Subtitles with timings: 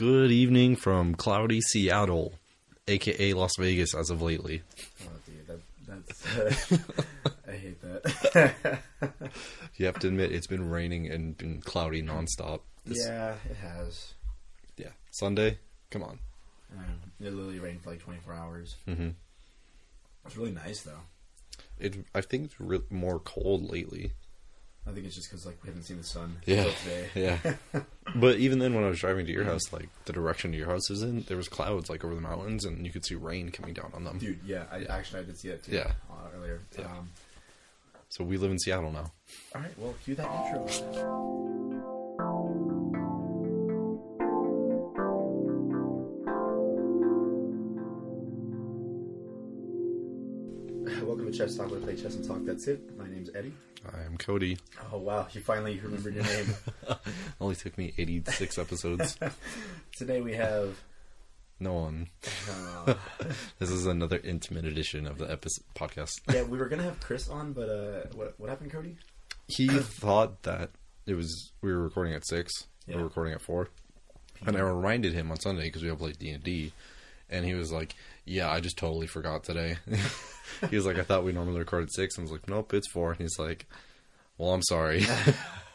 [0.00, 2.32] Good evening from cloudy Seattle,
[2.88, 4.62] aka Las Vegas as of lately.
[5.04, 6.72] Oh, dude, that, that's.
[6.72, 6.78] Uh,
[7.46, 8.78] I hate that.
[9.76, 12.60] You have to admit it's been raining and been cloudy nonstop.
[12.86, 14.14] This- yeah, it has.
[14.78, 14.88] yeah.
[15.10, 15.58] Sunday,
[15.90, 16.18] come on.
[16.78, 16.84] Um,
[17.20, 18.76] it literally rained for like 24 hours.
[18.86, 19.10] hmm
[20.24, 21.00] It's really nice though.
[21.78, 24.12] It I think it's re- more cold lately.
[24.86, 26.64] I think it's just because like we haven't seen the sun Yeah.
[26.64, 27.08] today.
[27.74, 27.80] Yeah.
[28.16, 30.66] but even then, when I was driving to your house, like the direction to your
[30.68, 33.50] house is in, there was clouds like over the mountains, and you could see rain
[33.50, 34.18] coming down on them.
[34.18, 35.72] Dude, yeah, I actually I did see that too.
[35.76, 35.92] Yeah.
[36.36, 36.60] earlier.
[36.78, 36.86] Yeah.
[36.86, 37.10] Um,
[38.08, 39.12] So we live in Seattle now.
[39.54, 41.59] all right, well, cue that intro.
[51.40, 51.70] To Chess Talk.
[51.70, 52.44] We play chess and talk.
[52.44, 52.98] That's it.
[52.98, 53.54] My name's Eddie.
[53.94, 54.58] I am Cody.
[54.92, 56.54] Oh wow, you finally remembered your name.
[57.40, 59.16] Only took me 86 episodes.
[59.96, 60.76] Today we have.
[61.58, 62.08] No one.
[62.86, 62.92] Uh,
[63.58, 66.20] This is another intimate edition of the episode podcast.
[66.30, 68.96] yeah, we were gonna have Chris on, but uh, what what happened, Cody?
[69.46, 70.70] He thought that
[71.06, 72.66] it was we were recording at six.
[72.86, 72.98] We Yeah.
[73.00, 73.68] were recording at four,
[74.44, 76.74] and I reminded him on Sunday because we all played D and D,
[77.30, 77.94] and he was like,
[78.30, 79.76] "Yeah, I just totally forgot today."
[80.70, 82.18] he was like, "I thought we normally record at six.
[82.18, 83.10] I was like, "Nope, it's four.
[83.12, 83.66] And he's like,
[84.38, 85.04] "Well, I'm sorry."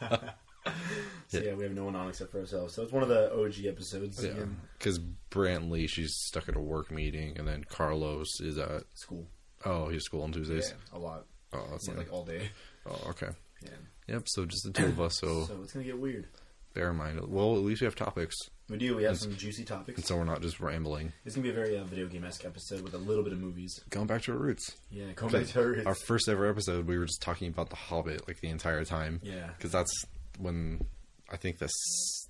[1.28, 1.44] So Yeah.
[1.50, 2.74] yeah, we have no one on except for ourselves.
[2.74, 4.24] So it's one of the OG episodes.
[4.24, 4.44] Yeah,
[4.78, 9.26] because Brantley, she's stuck at a work meeting, and then Carlos is at school.
[9.64, 10.72] oh, he's school on Tuesdays.
[10.92, 11.24] Yeah, a lot.
[11.52, 12.48] Oh, that's Yeah, like like all day.
[12.86, 13.28] oh, okay.
[13.62, 13.70] Yeah.
[14.08, 14.22] Yep.
[14.26, 15.18] So just the two of us.
[15.18, 16.26] So So it's gonna get weird.
[16.74, 17.20] bear in mind.
[17.28, 18.36] Well, at least we have topics,
[18.68, 18.96] We do.
[18.96, 19.96] We have some juicy topics.
[19.98, 21.12] and so we're not just rambling.
[21.24, 23.38] It's gonna be a very uh, video game esque episode with a little bit of
[23.40, 23.78] movies.
[23.90, 24.74] Going back to our roots.
[24.90, 25.86] Yeah, going back to our, roots.
[25.86, 29.20] Our first ever episode, we were just talking about The Hobbit like the entire time.
[29.22, 29.46] Yeah.
[29.56, 29.92] Because that's
[30.38, 30.84] when
[31.30, 31.70] I think this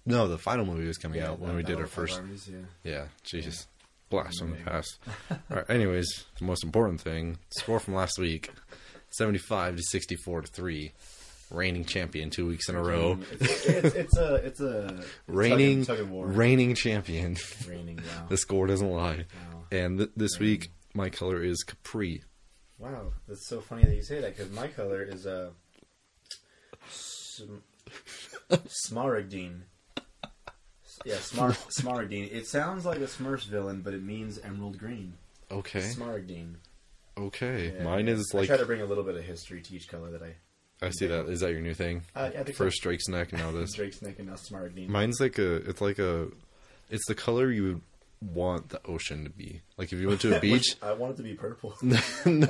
[0.05, 2.19] no, the final movie was coming Yeah, out when that- we did our first.
[2.19, 2.59] armies, yeah.
[2.85, 3.67] Yeah, Jesus,
[4.11, 4.99] blast from the past.
[5.31, 5.71] All right.
[5.71, 6.07] Anyways,
[6.39, 8.51] the most important thing: score from last week,
[9.11, 10.93] seventy-five to sixty-four to three.
[11.51, 13.19] Reigning champion two weeks in a row.
[13.33, 16.27] It's, it's, it's a it's a Reigning, tug, of war.
[16.27, 17.37] reigning champion.
[17.69, 17.99] Raining.
[17.99, 18.27] Wow.
[18.29, 19.27] the score doesn't lie.
[19.53, 19.65] Wow.
[19.71, 22.23] And th- this week, my color is Capri.
[22.79, 25.51] Wow, that's so funny that you say that because my color is uh,
[26.89, 27.57] sm-
[28.51, 29.61] smaragdine.
[31.05, 32.33] Yeah, smar- smaragdine.
[32.33, 35.15] It sounds like a Smurfs villain, but it means emerald green.
[35.51, 35.81] Okay.
[35.81, 36.57] Smaragdine.
[37.17, 37.73] Okay.
[37.77, 38.15] Yeah, Mine yeah.
[38.15, 40.23] is I like try to bring a little bit of history to each color that
[40.23, 40.35] I.
[40.83, 41.27] I see that.
[41.29, 42.03] Is that your new thing?
[42.15, 43.73] Uh, yeah, First Drake's neck, now this.
[43.75, 44.89] Drake's neck and now smaragdine.
[44.89, 45.57] Mine's like a.
[45.69, 46.29] It's like a.
[46.91, 47.81] It's the color you would
[48.35, 49.63] want the ocean to be.
[49.79, 51.75] Like if you went to a beach, I want it to be purple.
[51.83, 52.49] no,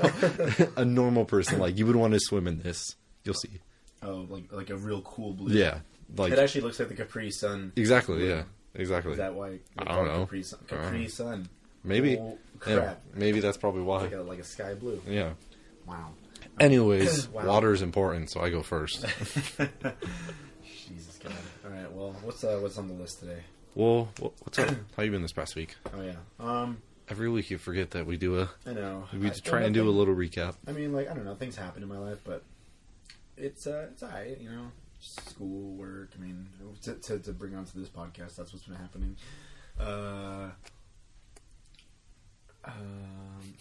[0.77, 2.85] a normal person like you would want to swim in this.
[3.25, 3.61] You'll see.
[4.03, 5.53] oh, like like a real cool blue.
[5.57, 5.79] Yeah.
[6.17, 7.73] Like it actually looks like the Capri Sun.
[7.77, 8.29] exactly.
[8.29, 8.43] Yeah.
[8.75, 9.13] Exactly.
[9.13, 9.59] Is that why?
[9.79, 10.21] I don't know.
[10.21, 10.59] Capri Sun.
[10.69, 11.09] Capri.
[11.09, 11.49] Sun.
[11.83, 12.19] Maybe.
[12.19, 12.77] Oh, Yeah.
[12.77, 13.03] crap.
[13.15, 14.03] Maybe that's probably why.
[14.03, 15.01] Like a like a sky blue.
[15.09, 15.31] Yeah.
[15.87, 16.11] Wow.
[16.59, 17.47] Anyways, Wow.
[17.47, 19.03] water is important, so I go first.
[20.65, 21.33] Jesus God.
[21.65, 21.93] All right.
[21.93, 23.41] Well, what's uh, what's on the list today?
[23.75, 24.71] well, what's up?
[24.97, 25.77] How you been this past week?
[25.95, 26.15] Oh yeah.
[26.41, 26.79] Um,
[27.09, 29.05] Every week you forget that we do a I know.
[29.13, 30.55] we I, try and do a little recap.
[30.67, 31.35] I mean, like I don't know.
[31.35, 32.43] Things happen in my life, but
[33.37, 34.41] it's uh, it's alright.
[34.41, 36.11] You know, school, work.
[36.19, 36.49] I mean,
[36.83, 39.17] to, to to bring onto this podcast, that's what's been happening.
[39.79, 40.49] Uh,
[42.65, 43.55] um,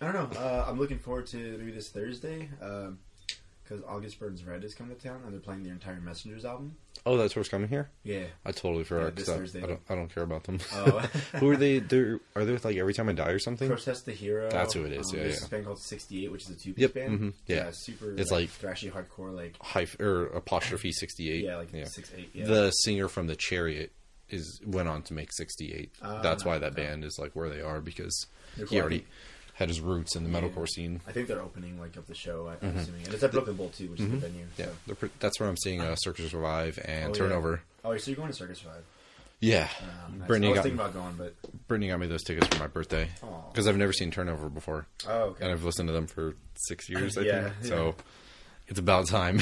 [0.00, 0.40] I don't know.
[0.40, 2.48] Uh, I'm looking forward to maybe this Thursday.
[2.58, 6.76] because August Burns Red is coming to town and they're playing the entire Messengers album.
[7.06, 7.88] Oh, that's what's coming here.
[8.02, 8.24] Yeah.
[8.44, 9.14] I totally forgot.
[9.16, 9.62] Yeah, I- Thursday.
[9.62, 9.80] I, don't.
[9.88, 10.58] I don't care about them.
[10.74, 10.98] Oh.
[11.36, 11.78] who are they?
[11.78, 13.68] They're, are they with like every time I die or something?
[13.68, 14.50] Protest the Hero.
[14.50, 15.28] That's who it is, Um, yeah, yeah.
[15.28, 17.20] this band called 68, which is a two piece Yep, band.
[17.20, 17.70] mhm, yeah.
[17.72, 18.14] super.
[18.16, 21.44] It's like, like- thrashy hardcore, like Hyph or apostrophe sixty eight.
[21.44, 22.30] yeah, like six eight.
[22.34, 22.46] Yeah.
[22.46, 23.92] The singer from the Chariot
[24.28, 25.90] is went on to make sixty eight.
[26.02, 26.82] Ah, That's why that okay.
[26.84, 29.06] band is like where they are because They're he already
[29.60, 30.40] had his roots in the Yeah.
[30.40, 31.00] metalcore scene.
[31.06, 32.48] I think they're opening like up the show.
[32.48, 34.46] I, I'm assuming, and it's at Brooklyn Bowl too, which is the venue.
[34.46, 34.60] Mm-hmm.
[34.60, 34.72] Yeah, so.
[34.86, 37.14] they're pre- that's where I'm seeing uh, Circa Survive and Oh, yeah.
[37.14, 37.62] Turnover.
[37.84, 38.82] Oh, so you're going to Circus Five?
[39.42, 39.68] Yeah,
[40.06, 40.30] Um, nice.
[40.30, 41.34] I was got thinking about going, but
[41.68, 43.08] Brittany got me those tickets for my birthday
[43.52, 45.44] because I've never seen Turnover before, oh, okay.
[45.44, 47.16] and I've listened to them for six years.
[47.16, 47.68] I Yeah, think yeah.
[47.68, 47.94] so.
[48.68, 49.40] It's about time.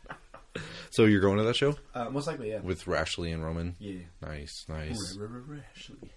[0.90, 2.60] so you're going to that show uh, most likely, yeah.
[2.60, 3.74] with Rashley and Roman?
[3.78, 4.00] yeah.
[4.22, 5.16] Nice, nice.
[5.76, 6.12] Ashley.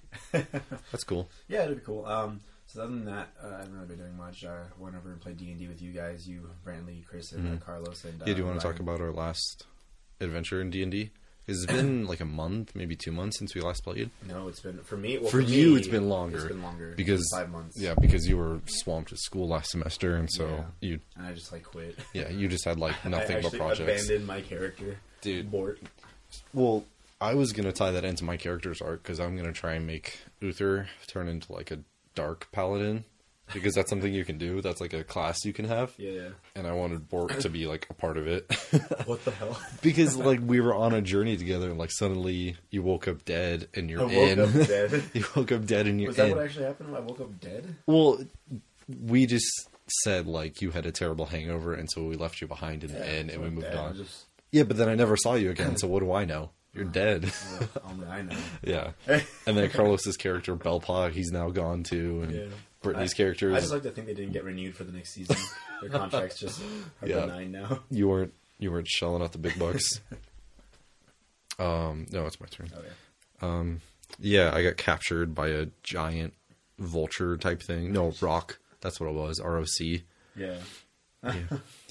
[0.92, 1.30] That's cool.
[1.48, 2.06] yeah, it'll be cool.
[2.06, 2.42] Um,
[2.74, 4.44] so other than that, uh, I haven't really been doing much.
[4.46, 7.58] I went over and played D and D with you guys, you, Brantley, Chris, and
[7.62, 8.04] uh, Carlos.
[8.06, 8.25] And uh.
[8.25, 8.81] Yeah, do you want to talk Ryan.
[8.90, 9.66] about our last
[10.20, 11.12] adventure in D and D?
[11.46, 14.10] It's been like a month, maybe two months since we last played.
[14.28, 15.18] No, it's been for me.
[15.18, 17.78] Well, For for, you, me, it's been longer, It's been longer because five months.
[17.80, 20.64] Yeah, because you were swamped at school last semester, and so Yeah.
[20.90, 21.98] you and I just like quit.
[22.14, 24.04] yeah you just had like I nothing but actually projects.
[24.06, 25.52] abandoned my character, Dude.
[25.52, 25.80] Bort.
[26.54, 26.86] Well,
[27.22, 30.20] I was gonna tie that into my character's arc because I'm gonna try and make
[30.40, 31.80] Uther turn into like a
[32.15, 33.06] dark paladin
[33.54, 34.62] because that's something you can do.
[34.62, 36.30] That's like a class you can have, Yeah.
[36.56, 38.45] and I wanted Bork to be like a part of it
[39.06, 39.60] What the hell?
[39.81, 43.68] because like we were on a journey together, and like suddenly you woke up dead
[43.75, 44.39] and you're woke in.
[44.39, 45.04] up dead.
[45.13, 46.36] you woke up dead and you're Was that in.
[46.38, 46.92] what actually happened?
[46.94, 47.75] When I woke up dead.
[47.86, 48.19] Well,
[49.06, 49.51] we just
[50.04, 53.07] said like you had a terrible hangover, and so we left you behind in the
[53.07, 53.75] end, and we moved dead.
[53.77, 53.95] on.
[53.98, 55.75] Just, Yeah, but then I never saw you again.
[55.77, 56.51] So what do I know?
[56.74, 57.31] You're dead.
[57.60, 58.36] well, only I know.
[58.64, 58.92] yeah.
[59.46, 62.46] And then Carlos's character Belpa, he's now gone too, and Yeah.
[62.81, 65.14] Brittany's I- character I just like to think they didn't get renewed for the next
[65.14, 65.36] season.
[65.81, 66.62] Their contracts just
[67.02, 67.22] are Yeah.
[67.22, 67.80] benign now.
[67.92, 69.84] you weren't you weren't shelling out the big bucks.
[71.60, 72.70] um, no, it's my turn.
[72.75, 73.48] Oh yeah.
[73.48, 73.81] Um,
[74.20, 76.34] yeah, I got captured by a giant
[76.80, 77.92] vulture type thing.
[77.94, 78.58] No, rock.
[78.81, 79.40] That's what it was.
[79.42, 80.02] ROC.
[80.36, 80.56] Yeah.
[81.24, 81.34] Yeah,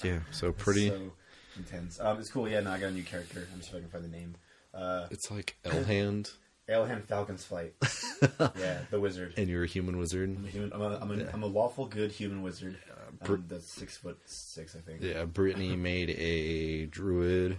[0.03, 0.19] yeah.
[0.31, 0.89] So pretty.
[0.89, 1.11] So
[1.57, 1.99] intense.
[1.99, 2.47] Um, it's cool.
[2.47, 3.47] Yeah, no, I got a new character.
[3.51, 4.35] I'm just if I can find the name.
[4.73, 6.31] Uh, It's like Elhand,
[6.69, 7.73] Elhan Falcon's Flight.
[8.57, 9.33] yeah, the wizard.
[9.37, 10.29] and you're a human wizard.
[10.37, 10.73] I'm a human.
[10.73, 11.29] I'm a, I'm a, Yeah.
[11.33, 12.77] I'm a lawful good human wizard.
[13.23, 15.01] Br- Um, that's six foot six, I think.
[15.01, 17.57] Yeah, Brittany made a druid.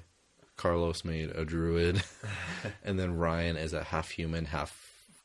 [0.57, 2.01] Carlos made a druid,
[2.85, 4.73] and then Ryan is a half human, half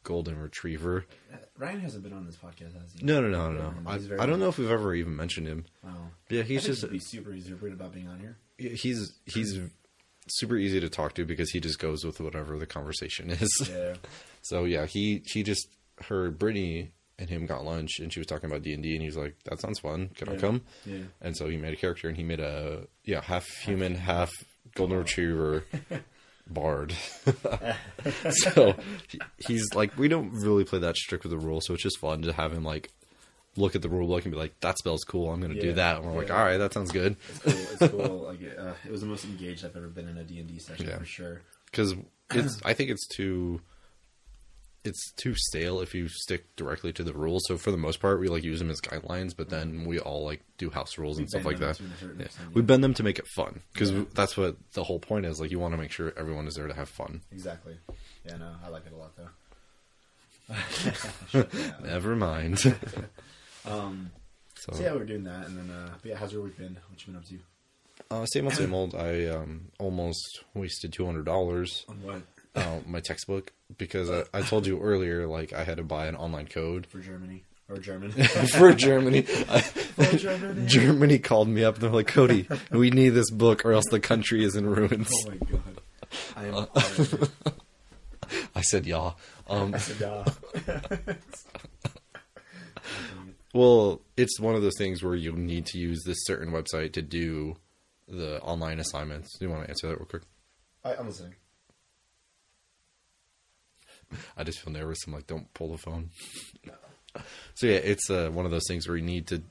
[0.03, 1.06] golden retriever.
[1.31, 3.06] Uh, Ryan hasn't been on this podcast, has he?
[3.06, 3.68] No, no, no, no.
[3.68, 5.65] Um, I, I don't know if we've ever even mentioned him.
[5.86, 5.89] Oh.
[6.30, 8.38] Yeah, he's just he'd be super exuberant about being on here.
[8.57, 9.59] he's he's
[10.31, 13.69] super easy to talk to because he just goes with whatever the conversation is.
[13.71, 13.95] Yeah.
[14.41, 15.67] So yeah, he he just
[16.07, 19.01] heard Brittany and him got lunch, and she was talking about D and D, and
[19.01, 20.09] he was like, "That sounds fun.
[20.15, 21.03] Can I come?" Yeah.
[21.21, 24.31] And so he made a character, and he made a yeah half human, half
[24.75, 25.65] golden retriever
[26.47, 26.93] bard.
[28.29, 28.73] so
[29.07, 31.99] he, he's like, we don't really play that strict with the rules, so it's just
[31.99, 32.89] fun to have him like
[33.56, 35.31] look at the rule book and be like, "That spell's cool.
[35.31, 35.63] I'm going to Yeah.
[35.63, 37.54] do that." And we're like, "All right, that sounds good." It's cool.
[37.54, 38.19] It's cool.
[38.30, 40.60] Like uh, it was the most engaged I've ever been in a D and D
[40.60, 40.98] session Yeah.
[41.00, 41.42] for sure.
[41.72, 41.96] because
[42.34, 43.62] it's I think it's too
[44.86, 47.44] it's too stale if you stick directly to the rules.
[47.48, 50.24] So for the most part, we like use them as guidelines, but then we all
[50.24, 51.80] like do house rules and stuff like that.
[52.18, 52.28] Yeah.
[52.54, 54.06] We bend them to make it fun because Yeah.
[54.13, 55.42] that's what the whole point is.
[55.42, 57.22] Like you want to make sure everyone is there to have fun.
[57.31, 57.78] Exactly.
[58.25, 59.30] Yeah, no, I like it a lot though.
[61.84, 62.60] Never mind.
[63.65, 64.11] Um,
[64.56, 66.77] so so yeah, we're doing that, and then uh, but yeah, how's your week been?
[66.89, 67.39] What you been up to?
[68.11, 68.95] uh, same old, same old.
[68.95, 72.21] I um, almost wasted two hundred dollars On what
[72.56, 76.15] uh, my textbook because I, I told you earlier like I had to buy an
[76.15, 78.11] online code for Germany or German?
[78.57, 79.21] for Germany.
[80.00, 80.65] For Germany.
[80.65, 84.00] Germany called me up and they're like, Cody, we need this book or else the
[84.00, 85.12] country is in ruins.
[85.13, 85.81] oh my god,
[86.35, 86.53] I am.
[86.55, 87.29] honored.
[88.55, 89.12] I said, yeah.
[89.47, 91.13] Um, I said, yeah.
[93.54, 97.01] Well, it's one of those things where you need to use this certain website to
[97.01, 97.57] do
[98.07, 99.38] the online assignments.
[99.38, 100.24] Do you want to answer that real quick?
[100.84, 101.36] I, I'm listening.
[104.38, 105.00] I just feel nervous.
[105.06, 106.10] I'm like, don't pull the phone.
[107.56, 109.42] so yeah, it's uh, one of those things where you need to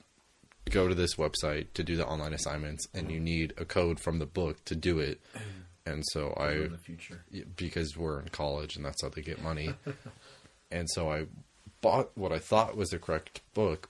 [0.71, 4.19] go to this website to do the online assignments, and you need a code from
[4.19, 5.21] the book to do it.
[5.87, 7.25] And so I, in the future.
[7.57, 9.73] because we're in college and that's how they get money.
[10.71, 11.25] and so I
[11.81, 13.89] bought what I thought was the correct book,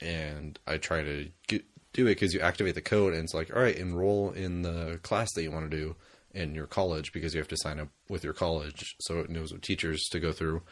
[0.00, 3.54] and I try to get, do it because you activate the code, and it's like,
[3.54, 5.96] all right, enroll in the class that you want to do
[6.32, 9.52] in your college because you have to sign up with your college, so it knows
[9.52, 10.62] what teachers to go through.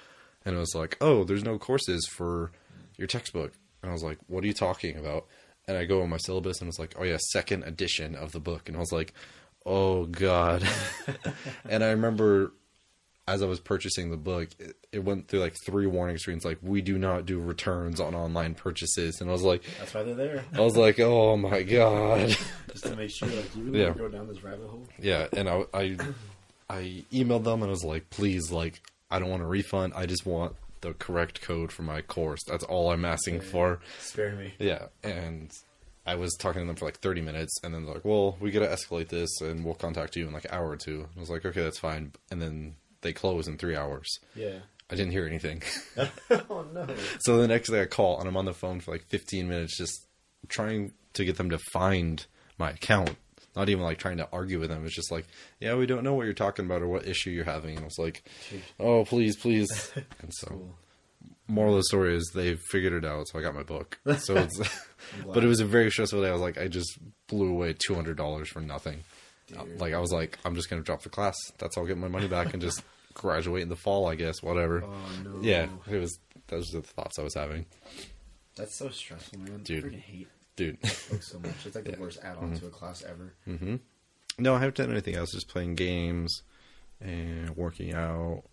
[0.44, 2.52] And it was like, oh, there's no courses for
[2.96, 5.26] your textbook, and I was like, what are you talking about?
[5.66, 8.40] And I go on my syllabus, and it's like, oh yeah, second edition of the
[8.40, 9.12] book, and I was like,
[9.66, 10.66] oh god.
[11.68, 12.52] and I remember
[13.28, 16.58] as I was purchasing the book, it, it went through like three warning screens, like
[16.62, 20.14] we do not do returns on online purchases, and I was like, That's why they're
[20.14, 22.28] there, I was like, oh my god,
[22.72, 23.28] just to make sure.
[23.28, 23.92] Like, you really Yeah.
[23.92, 24.86] go down this rabbit hole?
[24.98, 25.26] yeah.
[25.36, 25.96] And I, I,
[26.70, 28.80] I emailed them and I was like, please, like,
[29.10, 29.92] I don't want a refund.
[29.96, 32.40] I just want the correct code for my course.
[32.46, 33.80] That's all I'm asking for.
[34.00, 34.54] Spare me.
[34.58, 35.50] Yeah, and
[36.06, 38.50] I was talking to them for like 30 minutes, and then they're like, "Well, we
[38.50, 41.06] got to escalate this, and we'll contact you in like an hour or two.
[41.16, 44.18] I was like, "Okay, that's fine." And then they close in three hours.
[44.34, 44.58] Yeah.
[44.90, 45.62] I didn't hear anything.
[46.30, 46.86] oh no.
[47.20, 49.76] so the next day I call, and I'm on the phone for like 15 minutes,
[49.76, 50.06] just
[50.48, 52.24] trying to get them to find
[52.58, 53.16] my account.
[53.56, 54.84] Not even like trying to argue with them.
[54.86, 55.26] It's just like,
[55.60, 57.70] yeah, we don't know what you're talking about or what issue you're having.
[57.76, 58.22] And I was like,
[58.78, 59.68] oh, please, please.
[59.96, 60.74] And so, Cool.
[61.48, 63.98] moral of the story is they figured it out, so I got my book.
[64.18, 64.60] So it's,
[65.26, 66.28] but it was a very stressful day.
[66.28, 69.00] I was like, I just blew away two hundred dollars for nothing.
[69.78, 71.36] Like I was like, I'm just gonna drop the class.
[71.58, 72.82] That's how I'll get my money back and just
[73.14, 74.42] graduate in the fall, I guess.
[74.42, 74.84] Whatever.
[74.84, 75.38] Oh no.
[75.42, 76.18] Yeah, it was.
[76.48, 77.66] Those are the thoughts I was having,
[78.56, 79.62] That's so stressful, man.
[79.64, 79.84] Dude.
[79.84, 80.78] I freaking hate dude.
[80.86, 81.52] so much.
[81.66, 81.98] It's like the Yeah.
[81.98, 83.34] worst add-on to a class ever.
[83.46, 83.76] Mm-hmm.
[84.38, 85.32] No, I haven't done anything else.
[85.32, 86.42] Just playing games.
[87.00, 88.44] and working out,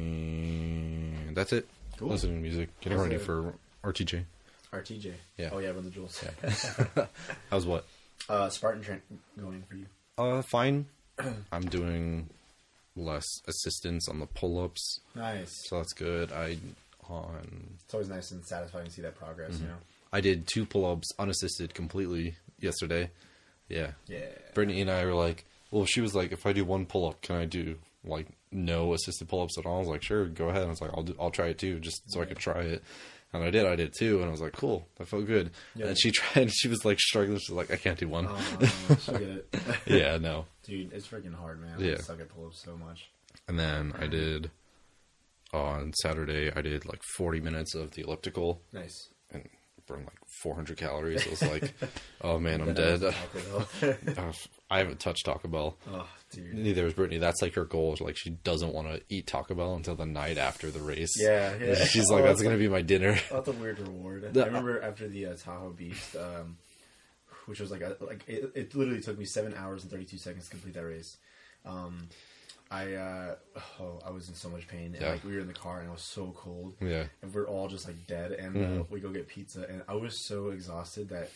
[0.00, 1.68] and that's it.
[1.96, 2.08] Cool.
[2.08, 3.54] Listening to music, getting ready for
[3.84, 4.24] RTJ.
[4.72, 5.12] RTJ.
[5.36, 5.50] Yeah.
[5.52, 6.22] Oh yeah, run the jewels.
[7.50, 7.84] How's what?
[8.28, 9.00] Uh, Spartan train
[9.38, 9.86] going for you.
[10.18, 10.86] Uh, fine.
[11.52, 12.28] I'm doing
[12.96, 15.50] less assistance on the pull-ups, Nice.
[15.68, 16.32] so that's good.
[16.32, 16.58] I
[17.08, 19.54] on It's always nice and satisfying to see that progress.
[19.54, 19.64] Mm-hmm.
[19.64, 19.76] You know.
[20.12, 23.10] I did two pull-ups unassisted completely yesterday.
[23.68, 23.92] Yeah.
[24.06, 24.26] Yeah.
[24.54, 27.20] Brittany and I were like, well, she was like, if I do one pull up,
[27.22, 29.76] can I do like no assisted pull ups at all?
[29.76, 30.62] I was like, sure, go ahead.
[30.62, 32.60] And I was like, I'll do, I'll try it too, just so I could try
[32.62, 32.82] it.
[33.32, 33.64] And I did.
[33.64, 34.88] I did too, and I was like, cool.
[34.96, 35.50] That felt good.
[35.76, 35.86] Yeah.
[35.86, 36.42] And she tried.
[36.42, 37.38] and She was like struggling.
[37.38, 38.26] She's like, I can't do one.
[38.28, 39.54] Oh, she'll get it.
[39.86, 40.46] yeah, no.
[40.64, 41.76] Dude, it's freaking hard, man.
[41.78, 41.92] Yeah.
[41.92, 43.08] I suck at pull-ups so much.
[43.48, 44.50] And then I did
[45.52, 46.50] on Saturday.
[46.54, 49.08] I did like 40 minutes of the elliptical Nice.
[49.30, 49.48] and
[49.86, 51.24] burned like 400 calories.
[51.24, 51.72] It was like,
[52.22, 53.00] oh man, I'm dead.
[53.00, 53.66] was Taco
[54.14, 54.28] Bell.
[54.28, 54.32] Uh,
[54.70, 55.76] I haven't touched Taco Bell.
[55.92, 56.54] oh, dude.
[56.54, 57.18] Neither is Brittany.
[57.18, 57.96] That's like her goal.
[58.00, 61.12] Like she doesn't want to eat Taco Bell until the night after the race.
[61.20, 61.74] Yeah, yeah.
[61.84, 63.18] She's Oh, like, that's that's gonna be my dinner.
[63.30, 64.32] That's a weird reward.
[64.32, 66.56] The- I remember after the uh, Tahoe Beast, um,
[67.46, 70.18] which was like a, like it, it literally took me seven hours and thirty two
[70.18, 71.16] seconds to complete that race.
[71.66, 72.08] Um,
[72.70, 73.34] I uh,
[73.80, 75.10] oh, I was in so much pain, and Yeah.
[75.10, 77.06] like we were in the car, and it was so cold, Yeah.
[77.22, 80.24] and we're all just like dead, and uh, we go get pizza, and I was
[80.28, 81.30] so exhausted that.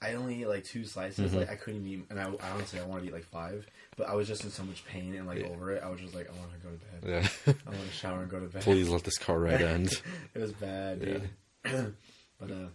[0.00, 1.34] I only ate like two slices.
[1.34, 3.66] Like I couldn't even eat, and I, I honestly I wanted to eat like five,
[3.96, 5.48] but I was just in so much pain and like Yeah.
[5.48, 5.82] over it.
[5.82, 7.28] I was just like, I want to go to bed.
[7.46, 7.52] Yeah.
[7.66, 8.62] I want to shower and go to bed.
[8.62, 9.90] Please let this car ride end.
[10.34, 11.28] It was bad, dude.
[12.38, 12.68] but uh,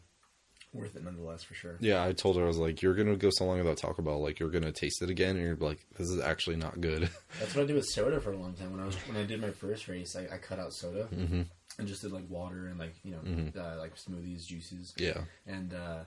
[0.73, 1.77] worth it nonetheless for sure.
[1.79, 4.21] Yeah, I told her I was like, you're gonna go so long without Taco Bell,
[4.21, 7.03] like you're gonna taste it again, and you're like, this is actually not good.
[7.39, 8.71] That's what I did with soda for a long time.
[8.71, 11.43] When I was when I did my first race, I, I cut out soda hmm
[11.79, 13.55] and just did like water and like you know Mhm.
[13.57, 15.21] uh, like smoothies, juices, Yeah.
[15.47, 16.03] and uh,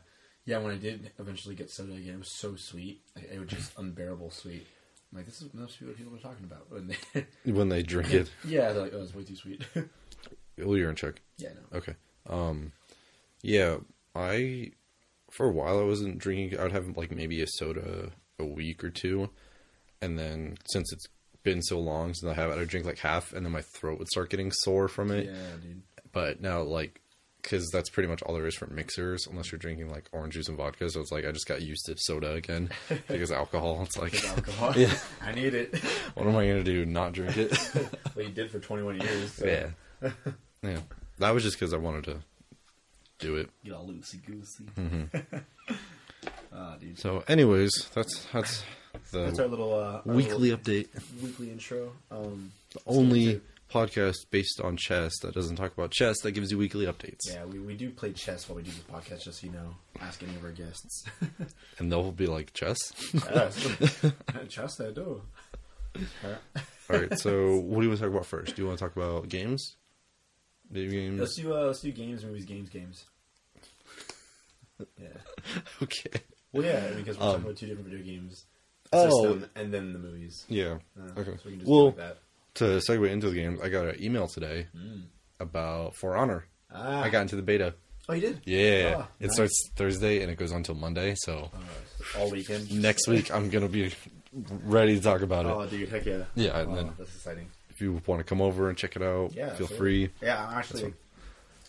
[0.46, 0.58] yeah.
[0.58, 3.02] When I did eventually get soda again, it was so sweet.
[3.14, 4.66] Like, it was just unbearable sweet.
[5.12, 6.70] I'm like this is must be what people are talking about.
[6.70, 9.62] When they, When they drink it, yeah, they're like oh, it's way too sweet.
[9.76, 11.20] oh, you're in check.
[11.36, 11.78] yeah, no.
[11.78, 11.94] Okay.
[12.28, 12.72] Um,
[13.42, 13.76] yeah,
[14.14, 14.72] I
[15.30, 16.58] for a while I wasn't drinking.
[16.58, 19.30] I'd have like maybe a soda a week or two,
[20.00, 21.06] and then since it's
[21.42, 23.98] been so long since I have it, I'd drink like half, and then my throat
[23.98, 25.26] would start getting sore from it.
[25.26, 25.82] Yeah, dude.
[26.12, 27.00] But now, like,
[27.46, 30.48] because that's pretty much all there is for mixers, unless you're drinking like orange juice
[30.48, 30.90] and vodka.
[30.90, 32.70] So it's like I just got used to soda again
[33.08, 33.82] because alcohol.
[33.84, 34.72] It's like, alcohol.
[34.76, 34.92] Yeah.
[35.22, 35.76] I need it.
[36.14, 36.84] what am I gonna do?
[36.84, 37.52] Not drink it?
[38.16, 39.32] well, you did for 21 years.
[39.34, 40.10] So yeah,
[40.62, 40.78] yeah.
[41.18, 42.16] That was just because I wanted to
[43.20, 43.48] do it.
[43.64, 44.64] Get all loosey goosey.
[44.76, 45.36] Mm-hmm.
[46.52, 46.98] Ah, dude.
[46.98, 48.64] So, anyways, that's that's
[49.12, 50.88] the That's our little uh, our weekly little update.
[51.22, 51.92] weekly intro.
[52.10, 53.40] Um, The only
[53.72, 57.20] podcast based on chess that doesn't talk about chess that gives you weekly updates.
[57.28, 59.74] yeah, we, we do play chess while we do this podcast, just so you know.
[60.00, 61.04] Ask any of our guests.
[61.78, 62.78] And they'll be like, chess?
[63.12, 63.68] yes,
[64.48, 65.20] chess I do.
[66.24, 68.54] All right, so what do you want to talk about first?
[68.56, 69.76] Do you want to talk about games?
[70.70, 71.20] Video games?
[71.20, 73.04] Let's do uh, let's do games, movies, games, games.
[75.00, 75.08] Yeah.
[75.82, 76.20] Okay.
[76.52, 78.44] Well, yeah, because we're Um, talking about two different video games.
[78.92, 79.10] Oh.
[79.10, 80.44] System and then the movies.
[80.48, 80.78] Yeah.
[80.98, 81.32] Uh, Okay.
[81.36, 82.18] So we can just Well- that.
[82.56, 85.04] To segue into the games, I got an email today Mm.
[85.40, 86.46] about For Honor.
[86.72, 87.02] Ah.
[87.02, 87.74] I got into the beta.
[88.08, 88.40] Oh, you did?
[88.44, 88.94] Yeah.
[89.00, 89.34] Ah, it nice.
[89.34, 91.14] starts Thursday and it goes on till Monday.
[91.18, 92.70] So Uh, all weekend.
[92.80, 93.92] next week, I'm going to be
[94.64, 95.50] ready to talk about it.
[95.50, 96.24] Oh, dude, heck yeah.
[96.34, 97.48] Yeah, and Oh, then- that's exciting.
[97.70, 100.08] If you want to come over and check it out, Yeah, feel free.
[100.22, 100.94] Yeah, I'm actually,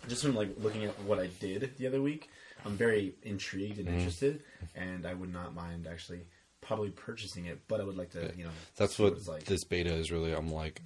[0.07, 2.29] just from like looking at what I did the other week,
[2.63, 3.93] I'm very intrigued and Mhm.
[3.97, 4.41] interested,
[4.73, 6.21] and I would not mind actually
[6.67, 8.31] probably purchasing it, but I would like to, Yeah.
[8.37, 9.45] you know, That's see what like.
[9.45, 10.33] this beta is really.
[10.33, 10.81] I'm like,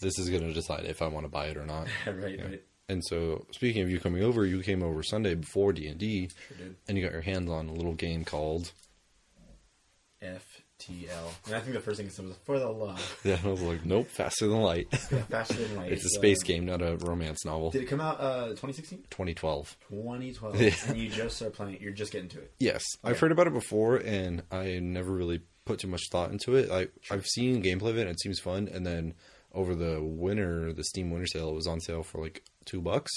[0.00, 1.86] this is going to decide if I want to buy it or not.
[2.06, 2.44] right, Yeah.
[2.44, 2.62] right.
[2.88, 6.30] And so, speaking of you coming over, you came over Sunday before D and D,
[6.88, 8.72] and you got your hands on a little game called.
[10.80, 13.20] FTL, and I think the first thing it said was for the love.
[13.24, 14.88] Yeah, I was like, nope, faster than light.
[15.10, 15.92] Yeah, faster than light.
[15.92, 17.70] it's a space game, not a romance novel.
[17.70, 19.04] Did it come out uh 2016?
[19.10, 19.76] 2012.
[19.88, 20.60] 2012.
[20.60, 20.70] Yeah.
[20.88, 21.80] And you just started playing it.
[21.80, 22.52] You're just getting to it.
[22.58, 26.56] Yes, I've heard about it before, and I never really put too much thought into
[26.56, 26.70] it.
[26.70, 28.68] I I've seen gameplay of it, and it seems fun.
[28.72, 29.14] And then
[29.52, 33.10] over the winter, the Steam Winter Sale, it was on sale for like two bucks,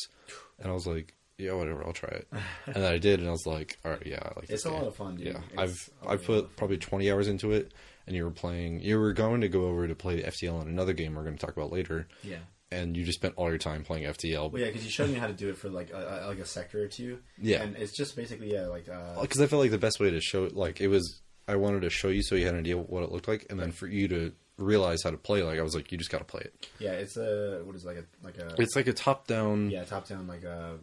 [0.60, 2.28] and I was like, yeah, whatever, I'll try it.
[2.68, 4.54] and then I did, and I was like, all right, yeah, I like it.
[4.54, 4.78] It's a game.
[4.78, 5.28] lot of fun, dude.
[5.28, 7.72] Yeah, It's I've lot put probably 20 hours into it,
[8.06, 8.82] and you were playing.
[8.82, 11.44] You were going to go over to play FTL in another game we're going to
[11.46, 12.38] talk about later, Yeah.
[12.72, 14.52] and you just spent all your time playing FTL.
[14.52, 16.40] Well, yeah, because you showed me how to do it for like a, a- like
[16.40, 17.20] a sector or two.
[17.42, 17.62] Yeah.
[17.64, 20.20] And it's just basically yeah, like uh, because I felt like the best way to
[20.22, 22.78] show it, like it was, I wanted to show you so you had an idea
[22.78, 25.62] what it looked like, and then for you to realize how to play, like I
[25.62, 26.68] was like, you just got to play it.
[26.80, 29.70] yeah, it's a what is it, like a like a It's like a top down.
[29.70, 30.78] yeah top down like a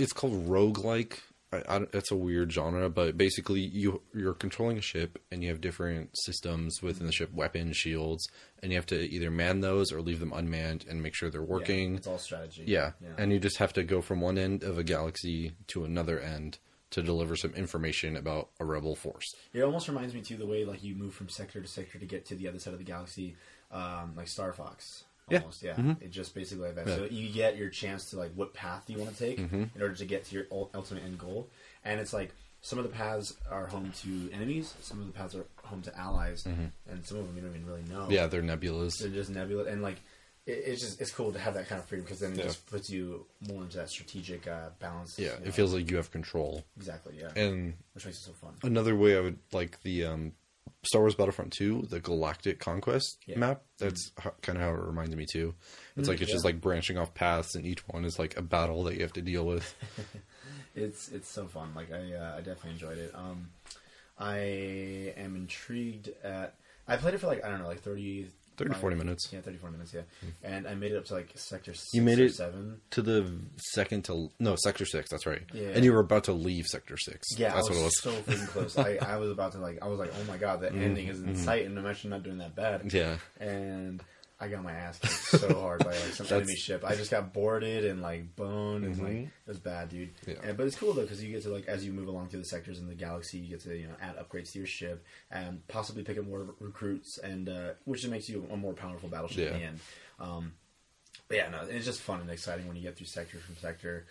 [0.00, 1.18] It's called roguelike,
[1.52, 5.48] I, I, it's a weird genre, but basically you you're controlling a ship and you
[5.50, 8.26] have different systems within the ship, weapons, shields,
[8.62, 11.42] and you have to either man those or leave them unmanned and make sure they're
[11.42, 11.92] working.
[11.92, 12.64] Yeah, it's all strategy.
[12.66, 12.92] Yeah.
[13.00, 13.10] yeah.
[13.18, 16.58] And you just have to go from one end of a galaxy to another end
[16.90, 19.34] to deliver some information about a rebel force.
[19.52, 22.06] It almost reminds me too the way like you move from sector to sector to
[22.06, 23.36] get to the other side of the galaxy,
[23.70, 25.04] um, like Star Fox.
[25.30, 25.38] Yeah.
[25.40, 25.74] Almost, yeah.
[25.76, 26.02] Mhm.
[26.02, 26.86] It just basically like that.
[26.86, 26.96] Yeah.
[26.96, 29.74] So you get your chance to like what path do you want to take Mhm.
[29.74, 31.48] in order to get to your ultimate end goal.
[31.84, 32.32] And it's like
[32.62, 35.96] some of the paths are home to enemies, some of the paths are home to
[35.98, 36.72] allies, and
[37.04, 38.02] some of them you don't even really know.
[38.02, 38.12] Mm-hmm.
[38.12, 38.98] Yeah, they're nebulas.
[38.98, 39.96] they're just nebula, and like
[40.46, 42.44] it, it's just it's cool to have that kind of freedom because then it Yeah.
[42.44, 45.18] just puts you more into that strategic uh, balance.
[45.18, 45.50] Yeah, you it know.
[45.52, 46.64] feels like you have control.
[46.76, 48.54] exactly yeah, And which makes it so fun.
[48.62, 50.32] another way I would like the um,
[50.82, 53.38] Star Wars Battlefront 2, the Galactic Conquest Yeah.
[53.38, 53.62] map.
[53.78, 55.54] That's ho- kind of how it reminds me too.
[55.96, 56.34] It's Mm, like it's yeah.
[56.36, 59.12] just like branching off paths, and each one is like a battle that you have
[59.14, 59.74] to deal with.
[60.76, 61.72] It's it's so fun.
[61.74, 63.10] Like I uh, I definitely enjoyed it.
[63.12, 63.50] Um,
[64.16, 64.38] I
[65.16, 66.54] am intrigued at.
[66.86, 68.28] I played it for like I don't know like 30,
[68.64, 69.28] 30, 40 minutes.
[69.32, 69.94] Yeah, 30, 40 minutes.
[69.94, 70.02] Yeah,
[70.42, 71.72] and I made it up to like sector.
[71.74, 72.80] Six You made or it- seven.
[72.90, 73.30] To the
[73.72, 75.10] second to no sector six.
[75.10, 75.42] That's right.
[75.52, 75.68] Yeah.
[75.74, 77.26] And you were about to leave sector six.
[77.36, 78.00] Yeah, that's I was, what it was.
[78.00, 78.78] so freaking close.
[78.78, 81.20] I, I was about to like I was like, oh my god, the ending is
[81.22, 82.82] in sight, and I'm actually not doing that bad.
[82.82, 82.96] Mm-hmm.
[82.96, 83.16] Yeah.
[83.46, 84.02] and
[84.40, 86.82] I got my ass kicked so hard by like some enemy ship.
[86.84, 89.26] I just got boarded and like boned and like Mhm.
[89.26, 90.10] it was bad, dude.
[90.26, 90.34] Yeah.
[90.42, 92.40] And, but it's cool though because you get to like as you move along through
[92.40, 95.04] the sectors in the galaxy, you get to you know add upgrades to your ship
[95.30, 99.08] and possibly pick up more recruits, and uh, which just makes you a more powerful
[99.10, 99.80] battleship in the end.
[100.18, 100.52] Um,
[101.28, 104.06] but yeah, no, it's just fun and exciting when you get through sector from sector.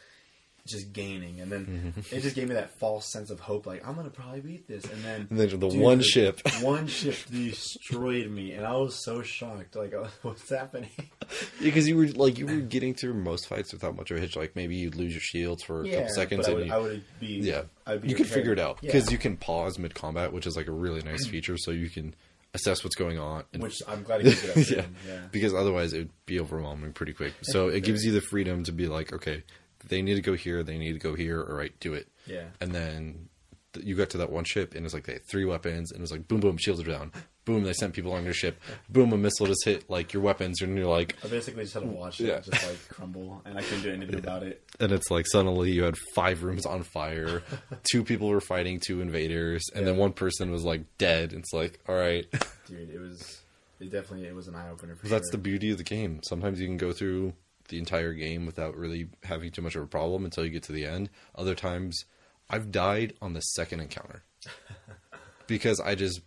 [0.69, 2.15] Just gaining, and then Mm-hmm.
[2.15, 3.65] it just gave me that false sense of hope.
[3.65, 6.41] Like I'm gonna probably beat this, and then And then the Dude, one ship.
[6.61, 9.75] one ship destroyed me, and I was so shocked.
[9.75, 10.89] Like, uh, what's happening?
[11.61, 14.35] because you were like you were getting through most fights without much of a hitch.
[14.35, 16.77] Like maybe you'd lose your shields for a couple seconds, I and would, you, I
[16.77, 17.27] would be.
[17.27, 18.39] yeah, would be you can prepared.
[18.39, 18.91] figure it out Yeah.
[18.91, 21.57] because you can pause mid combat, which is like a really nice feature.
[21.57, 22.13] So you can
[22.55, 23.43] assess what's going on.
[23.53, 24.85] And, Which I'm glad it yeah, yeah.
[25.07, 25.19] yeah.
[25.31, 27.33] because otherwise it would be overwhelming pretty quick.
[27.43, 29.43] So it gives you the freedom to be like, okay,
[29.87, 31.41] they need to go here, they need to go here.
[31.41, 32.07] All right, do it.
[32.25, 32.45] Yeah.
[32.61, 33.29] And then
[33.73, 35.99] th- you got to that one ship, and it's like they had three weapons, and
[35.99, 37.11] it was like boom, boom, shields are down.
[37.45, 38.61] Boom, they sent people on your ship.
[38.89, 41.81] Boom, a missile just hit like your weapons, and you're like, I basically just had
[41.81, 44.61] to watch it just like crumble, and I couldn't do anything about it.
[44.79, 47.41] and it's like suddenly you had five rooms on fire,
[47.91, 51.33] two people were fighting two invaders, and then one person was like dead.
[51.33, 52.25] It's like, all right,
[52.67, 53.41] Dude, it was.
[53.79, 55.09] It definitely it was an eye opener for me.
[55.09, 55.31] that's sure.
[55.31, 56.19] the beauty of the game.
[56.27, 57.33] Sometimes you can go through
[57.69, 60.71] the entire game without really having too much of a problem until you get to
[60.71, 61.09] the end.
[61.35, 62.05] Other times,
[62.49, 64.23] I've died on the second encounter
[65.47, 66.21] because I just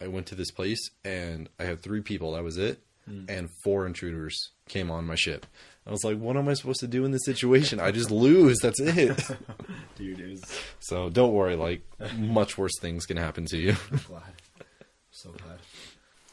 [0.00, 2.32] I went to this place and I had three people.
[2.32, 3.24] That was it, Hmm.
[3.28, 5.44] and four intruders came on my ship.
[5.84, 7.80] I was like, what am I supposed to do in this situation?
[7.80, 8.58] I just lose.
[8.60, 9.20] That's it.
[9.96, 10.44] Dude, it was.
[10.78, 11.82] So don't worry, like
[12.16, 13.74] much worse things can happen to you.
[13.90, 14.22] I'm glad.
[15.10, 15.58] so glad.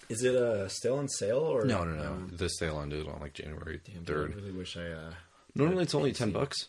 [0.10, 2.26] Is it uh, still on sale or No, no, no.
[2.28, 4.32] The sale ended on like January Damn, dude, third.
[4.34, 4.88] I really wish I.
[4.92, 5.14] Uh,
[5.56, 6.68] Normally it's only ten bucks,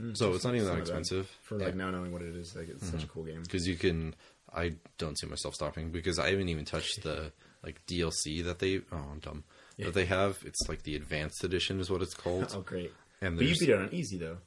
[0.00, 0.80] mm, so it's not even that bad.
[0.80, 1.30] expensive.
[1.42, 2.54] for like now knowing what it is.
[2.56, 3.42] Like it's such a cool game.
[3.42, 4.14] because you can.
[4.54, 8.78] I don't see myself stopping because I haven't even touched the like DLC that they.
[8.92, 9.44] Oh, I'm dumb.
[9.78, 9.86] Yeah.
[9.86, 10.38] That they have.
[10.44, 12.52] It's like the advanced edition is what it's called.
[12.54, 12.92] Oh, great!
[13.22, 14.38] And But you there's, beat it on easy though.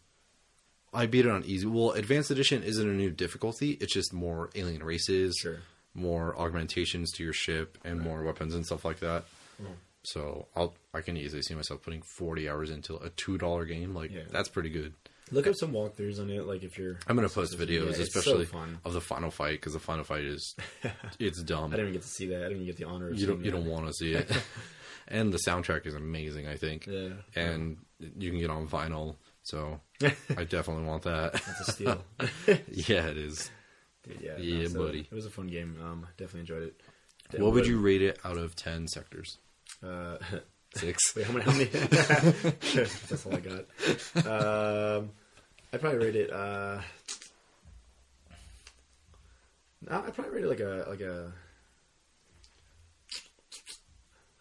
[0.94, 1.66] I beat it on easy.
[1.66, 3.72] Well, advanced edition isn't a new difficulty.
[3.82, 5.58] It's just more alien races, Sure.
[5.96, 9.24] More augmentations to your ship, and more weapons and stuff like that.
[9.62, 9.68] Mhm.
[10.04, 13.96] So I'll I can easily see myself putting forty hours into a two dollar game.
[13.96, 14.24] Like Yeah.
[14.30, 14.94] that's pretty good.
[15.32, 16.46] Look up some walkthroughs on it.
[16.46, 17.00] Like if you're.
[17.08, 18.78] I'm gonna post Yeah, videos, so especially fun.
[18.86, 20.56] of the final fight because the final fight is
[21.20, 21.74] it's dumb.
[21.74, 22.38] I didn't even get to see that.
[22.46, 23.10] I didn't even get the honor.
[23.10, 23.58] Of you don't you that.
[23.58, 24.30] don't want to see it.
[25.08, 26.48] and the soundtrack is amazing.
[26.48, 27.10] I think, Yeah.
[27.36, 29.16] and you can get on vinyl.
[29.42, 29.80] So
[30.38, 31.34] I definitely want that.
[31.34, 32.04] That's a steal.
[32.68, 33.50] yeah, it is.
[34.08, 35.00] Dude, yeah, Yeah, so buddy.
[35.02, 35.78] It was a fun game.
[35.82, 36.82] Um, definitely enjoyed it.
[37.42, 39.38] What would you rate it out of ten sectors?
[39.84, 40.18] Uh,
[40.76, 41.16] Six.
[41.16, 41.46] wait, how many?
[41.46, 41.66] How many?
[42.74, 43.66] That's all I got.
[44.26, 45.10] Um,
[45.74, 46.32] I'd probably rate it.
[46.32, 46.82] Uh,
[49.90, 51.32] no, I'd probably rate it like a like a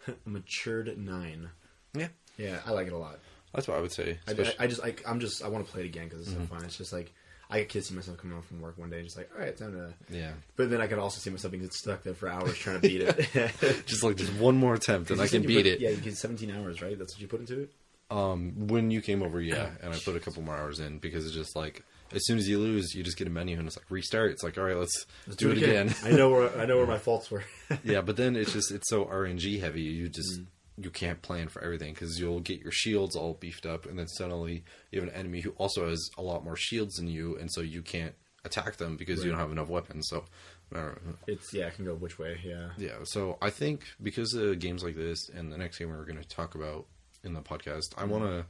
[0.25, 1.49] matured nine.
[1.95, 3.19] Yeah, Yeah, I like it a lot.
[3.55, 4.19] that's what I would say.
[4.27, 6.31] I, I, I just I, I'm just I want to play it again because it's
[6.31, 6.47] Mm-hmm.
[6.47, 6.65] so fun.
[6.65, 7.13] It's just like
[7.51, 9.73] I could see myself coming home from work one day, just like all right, time
[9.73, 9.95] to.
[10.15, 12.89] yeah, But then I could also see myself being stuck there for hours trying to
[12.89, 13.83] beat it.
[13.87, 15.81] just like just one more attempt and I can beat put- it.
[15.81, 16.99] Yeah, you get 17 hours, right?
[16.99, 17.71] That's what you put into it.
[18.11, 21.25] Um, when you came over, yeah, and I put a couple more hours in because
[21.27, 23.77] it's just like as soon as you lose, you just get a menu and it's
[23.77, 24.31] like restart.
[24.33, 25.95] It's like all right, let's, Let's do, it again.
[26.05, 27.45] I know where I know where my faults were.
[27.83, 29.83] yeah, but then it's just it's so RNG heavy.
[29.83, 30.41] You just
[30.77, 34.09] you can't plan for everything because you'll get your shields all beefed up, and then
[34.09, 37.51] suddenly you have an enemy who also has a lot more shields than you, and
[37.53, 40.09] so you can't attack them because you don't have enough weapons.
[40.09, 40.25] So,
[40.73, 41.15] I don't know.
[41.27, 42.39] It's yeah, it can go which way.
[42.45, 42.71] Yeah.
[42.77, 43.05] yeah.
[43.05, 46.29] So I think because of games like this, and the next game we're going to
[46.29, 46.87] talk about
[47.23, 48.45] in the podcast, I want to mm.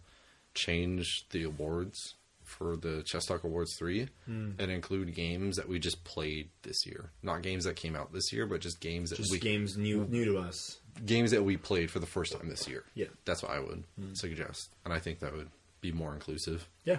[0.55, 4.55] change the awards for the Chess Talk Awards three mm.
[4.59, 8.33] and include games that we just played this year, not games that came out this
[8.33, 10.79] year, but just games that Just we games new new to us.
[11.05, 12.85] Games that we played for the first time this year.
[12.95, 13.07] Yeah.
[13.25, 15.49] That's what I would suggest, and I think that would
[15.81, 16.69] be more inclusive.
[16.85, 16.99] Yeah.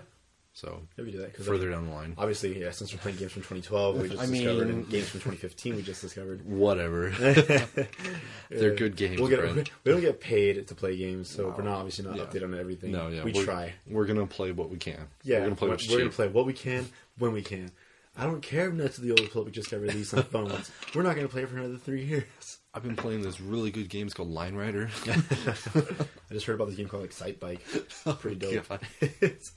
[0.53, 2.71] So we do that further down the line, Obviously, yeah.
[2.71, 5.75] Since we're playing games from 2012, we just I discovered, mean- and games from 2015,
[5.75, 6.45] we just discovered.
[6.45, 7.09] whatever.
[8.49, 9.19] They're good games.
[9.19, 9.43] We'll get,
[9.83, 12.23] we don't get paid to play games, so we're not obviously not Yeah.
[12.23, 12.91] updated on everything.
[12.93, 13.73] No, yeah, we we're, try.
[13.85, 15.07] We're gonna play what we can.
[15.23, 17.71] Yeah, we're gonna play we're, we're gonna play what we can when we can.
[18.17, 20.71] I don't care if Knights of the Old Republic just got released on phones.
[20.93, 22.59] We're not gonna play it for another three years.
[22.75, 24.89] I've been playing this really good games called Line Rider.
[25.07, 27.61] I just heard about this game called like Sight Bike.
[28.19, 28.69] Pretty dope.
[29.01, 29.53] It's-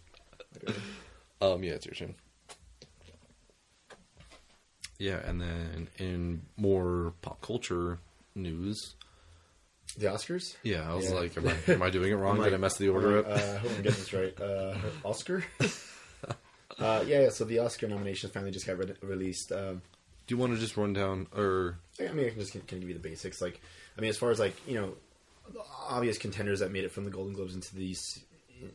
[1.40, 2.14] um, yeah, it's your turn.
[4.98, 7.98] Yeah, and then in more pop culture
[8.35, 8.96] news,
[9.96, 10.57] the Oscars.
[10.64, 11.16] yeah, I was Yeah.
[11.16, 12.40] like, am I, am I doing it wrong?
[12.42, 13.26] Did I mess the order up?
[13.28, 14.40] Uh, I hope I'm getting this right.
[14.40, 15.44] Uh, Oscar.
[16.78, 17.28] uh, yeah, yeah.
[17.31, 19.52] So the Oscar nominations finally just got re- released.
[19.52, 19.83] Um,
[20.28, 22.88] Do you want to just run down, or I mean, I can just can give
[22.88, 23.40] you the basics.
[23.40, 23.60] Like,
[23.96, 24.92] I mean, as far as like you know,
[25.52, 28.00] the obvious contenders that made it from the Golden Globes into these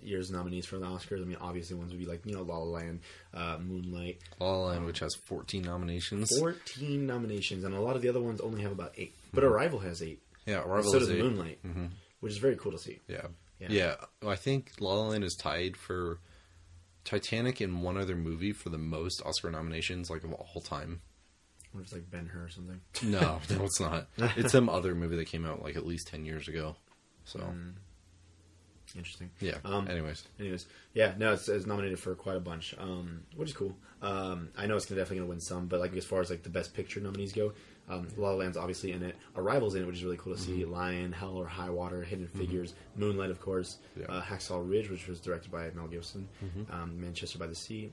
[0.01, 1.21] year's nominees for the Oscars.
[1.21, 3.01] I mean, obviously ones would be like you know La La Land,
[3.35, 4.17] uh, Moonlight.
[4.39, 6.35] La La Land, which has 14 nominations?
[6.39, 9.13] Fourteen nominations, and a lot of the other ones only have about eight.
[9.31, 10.21] But Arrival has eight.
[10.47, 11.19] Yeah, Arrival so does eight.
[11.19, 11.59] Moonlight,
[12.19, 12.99] which is very cool to see.
[13.07, 13.27] Yeah.
[13.59, 13.67] Yeah.
[13.69, 16.17] yeah, I think La La Land is tied for
[17.05, 21.01] Titanic and one other movie for the most Oscar nominations, like of all time.
[21.75, 22.79] Or it's like Ben Hur or something.
[23.03, 24.07] No, no, it's not.
[24.37, 26.75] It's some other movie that came out like at least ten years ago.
[27.25, 27.39] So
[28.95, 29.31] Interesting.
[29.39, 29.55] yeah.
[29.65, 33.55] Um, Anyways, Anyways, yeah, no, it's, it's nominated for quite a bunch, um, which is
[33.55, 33.75] cool.
[34.03, 36.29] Um, I know it's gonna, definitely going to win some, but like as far as
[36.29, 37.53] like the best picture nominees go,
[37.89, 39.15] um, La La Land's obviously in it.
[39.35, 40.63] Arrival's in it, which is really cool to see.
[40.63, 44.05] Lion, Hell or High Water, Hidden Figures, Moonlight, of course, Yeah.
[44.09, 46.27] uh, Hacksaw Ridge, which was directed by Mel Gibson,
[46.69, 47.91] um, Manchester by the Sea,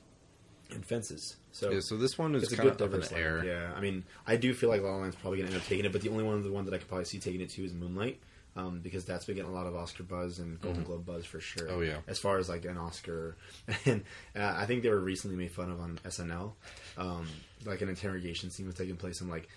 [0.75, 1.37] and Fences.
[1.53, 1.71] So.
[1.71, 1.81] yeah.
[1.81, 3.45] So this one is it's a kind good of up in the lineup, air.
[3.45, 5.69] Yeah, I mean, I do feel like La La Land's probably going to end up
[5.69, 7.51] taking it, but the only one the one that I could probably see taking it
[7.51, 8.21] to is Moonlight,
[8.57, 11.41] um, because that's been getting a lot of Oscar buzz and Golden Globe buzz for
[11.41, 11.69] sure.
[11.71, 11.99] Oh, yeah.
[12.07, 13.37] as far as like an Oscar,
[13.87, 14.03] and
[14.37, 16.53] uh, I think they were recently made fun of on SNL,
[16.99, 17.27] um,
[17.65, 19.49] like an interrogation scene was taking place, and like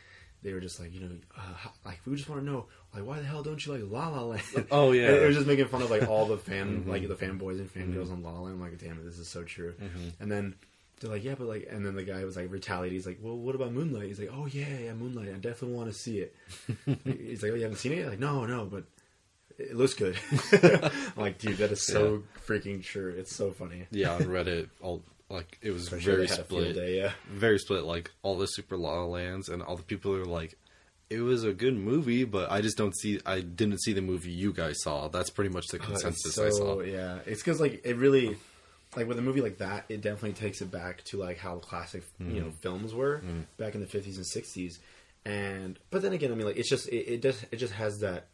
[0.42, 3.06] they were just like, you know, uh, how- like we just want to know, like,
[3.06, 4.44] why the hell don't you like La La Land?
[4.72, 5.08] Oh, yeah.
[5.08, 7.74] And it was just making fun of like all the fan, like the fanboys and
[7.74, 8.56] fangirls on La La Land.
[8.56, 9.74] I'm like, damn it, this is so true.
[10.20, 10.56] And then
[11.08, 12.94] they're like, yeah, but like, and then the guy was like retaliated.
[12.94, 14.08] He's like, well, what about Moonlight?
[14.08, 15.30] He's like, oh yeah, yeah, Moonlight.
[15.30, 16.36] I definitely want to see it.
[17.06, 18.08] He's like, oh, you haven't seen it?
[18.08, 18.84] Like, no, no, but
[19.58, 20.18] it looks good.
[20.52, 23.14] I'm like, dude, that is so freaking true.
[23.18, 23.86] It's so funny.
[23.92, 26.76] Yeah, on Reddit, all like it was very they had a field split.
[26.76, 27.12] day, yeah.
[27.30, 27.84] Very split.
[27.84, 30.58] Like all the Super La La Lands and all the people are like,
[31.10, 33.20] it was a good movie, but I just don't see.
[33.26, 35.08] I didn't see the movie you guys saw.
[35.10, 36.82] That's pretty much the Uh, consensus so, I saw.
[36.82, 38.38] Yeah, it's because like it really,
[38.96, 42.04] like with a movie like that, it definitely takes it back to like how classic
[42.20, 43.22] you know films were
[43.58, 44.80] back in the fifties and sixties,
[45.26, 48.00] and but then again, I mean, like it's just it, it just it just has
[48.00, 48.28] that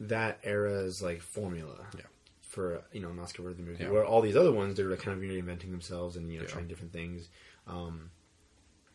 [0.00, 1.86] that era's like formula.
[1.96, 2.02] Yeah.
[2.42, 3.90] For you know an Oscar-worthy movie, Yeah.
[3.90, 6.50] where all these other ones they're kind of reinventing themselves and you know Yeah.
[6.50, 7.28] trying different things.
[7.66, 8.10] Um,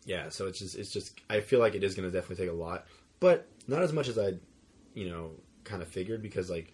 [0.05, 2.53] yeah, so it's just it's just I feel like it is going to definitely take
[2.53, 2.85] a lot,
[3.19, 4.35] but not as much as I,
[4.93, 5.31] you know,
[5.65, 6.71] kind of figured because like,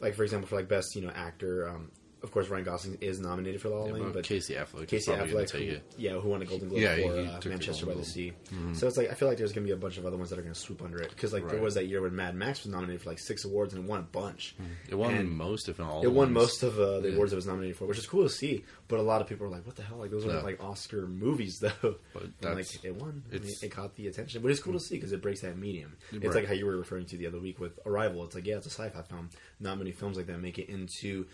[0.00, 1.90] like for example, for like best you know actor, um,
[2.24, 5.16] of course Ryan Gosling is nominated for La La Land, but Casey Affleck, Casey is
[5.16, 7.94] probably gonna Affleck, who, yeah, who won a Golden Globe Yeah, for uh, Manchester by
[7.94, 8.32] the Sea.
[8.50, 8.74] Globe.
[8.76, 10.38] So it's like I feel like there's gonna be a bunch of other ones that
[10.38, 12.72] are gonna swoop under it because like there was that year when Mad Max was
[12.72, 14.56] nominated for like six awards and it won a bunch.
[14.88, 16.02] It won And most, if not all.
[16.02, 16.34] It won ones.
[16.34, 17.14] most of uh, the Yeah.
[17.14, 18.64] awards it was nominated for, which is cool to see.
[18.88, 19.98] But a lot of people are like, "What the hell?
[19.98, 20.32] Like those Yeah.
[20.32, 23.22] aren't like Oscar movies, though." But And, like it won.
[23.32, 25.58] I mean, it caught the attention, but it's cool to see because it breaks that
[25.58, 25.96] medium.
[26.10, 28.24] It's like how you were referring to the other week with Arrival.
[28.24, 29.30] It's like, yeah, it's a sci-fi film.
[29.60, 31.26] Not many films like that make it into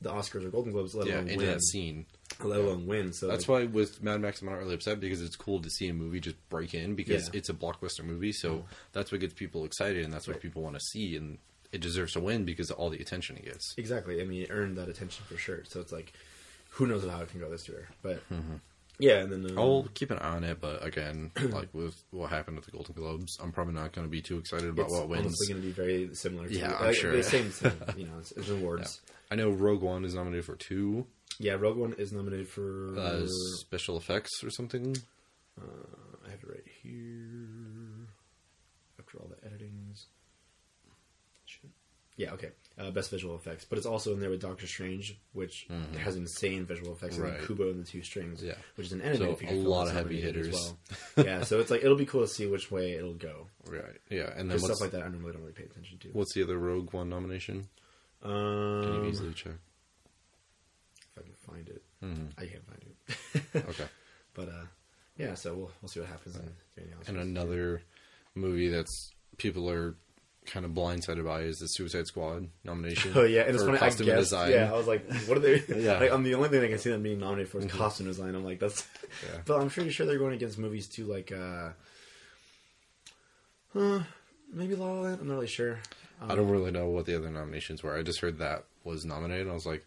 [0.00, 1.46] the Oscars or Golden Globes, let Yeah, alone into win.
[1.46, 2.06] that scene.
[2.42, 3.12] Let alone win.
[3.12, 5.70] So That's like, why with Mad Max, I'm not really upset because it's cool to
[5.70, 7.38] see a movie just break in because Yeah.
[7.38, 8.32] it's a blockbuster movie.
[8.32, 10.42] So that's what gets people excited, and that's what Right.
[10.42, 11.38] people want to see, and
[11.72, 13.74] it deserves to win because of all the attention it gets.
[13.76, 14.20] Exactly.
[14.20, 15.64] I mean, it earned that attention for sure.
[15.64, 16.12] So it's like,
[16.70, 17.88] who knows how it can go this year?
[18.02, 18.22] But
[19.00, 22.30] yeah, and then um, I'll keep an eye on it, but again, like with what
[22.30, 24.94] happened at the Golden Globes, I'm probably not going to be too excited about it's
[24.94, 25.24] what wins.
[25.26, 26.48] honestly going to be very similar.
[26.48, 27.12] To, Yeah, I'm like, sure.
[27.16, 27.72] The same thing.
[27.96, 29.00] You know, it's, it's awards.
[29.30, 31.06] I know Rogue One is nominated for two
[31.38, 31.54] Yeah.
[31.54, 32.98] Rogue One is nominated for.
[32.98, 33.26] uh,
[33.60, 34.96] special effects or something.
[35.60, 38.08] I have it right here.
[38.98, 40.04] After all the editings.
[42.16, 42.48] Yeah, okay.
[42.76, 45.68] Uh, best visual effects, but it's also in there with Doctor Strange, which
[46.00, 47.40] has insane visual effects, and then Mm-hmm.
[47.40, 47.46] Right.
[47.46, 48.54] Kubo and the Two Strings, Yeah.
[48.74, 50.74] which is an animated So, feature a film lot that's of heavy nominated hitters.
[51.16, 51.26] well.
[51.26, 53.46] yeah, so it's like it'll be cool to see which way it'll go.
[53.68, 53.82] Right.
[54.10, 54.30] Yeah.
[54.36, 56.08] And then Just what's, stuff like that, I normally don't really pay attention to.
[56.08, 57.68] what's the other Rogue One nomination?
[58.22, 59.52] Can Um, you easily check?
[61.16, 62.32] if I can find it, Mhm.
[62.36, 63.64] I can't find it.
[63.70, 63.86] Okay.
[64.34, 64.64] but uh,
[65.16, 66.36] yeah, so we'll we'll see what happens.
[66.36, 66.42] in
[66.76, 67.82] the And another
[68.34, 69.94] movie that's people are
[70.46, 73.12] kind of blindsided by is the Suicide Squad nomination.
[73.16, 73.76] Oh yeah, and it's funny.
[73.76, 74.50] I costume guessed, design.
[74.52, 75.98] yeah, I was like, "What are they?" Yeah.
[76.00, 78.34] like, I'm the only thing I can see them being nominated for is costume design.
[78.34, 78.86] I'm like, that's.
[79.24, 79.40] Yeah.
[79.44, 81.70] But I'm pretty sure they're going against movies too, like, uh,
[83.74, 84.02] uh
[84.52, 85.20] maybe La La Land.
[85.20, 85.78] I'm not really sure.
[86.20, 87.96] Um, I don't really know what the other nominations were.
[87.96, 89.48] I just heard that was nominated.
[89.48, 89.86] I was like,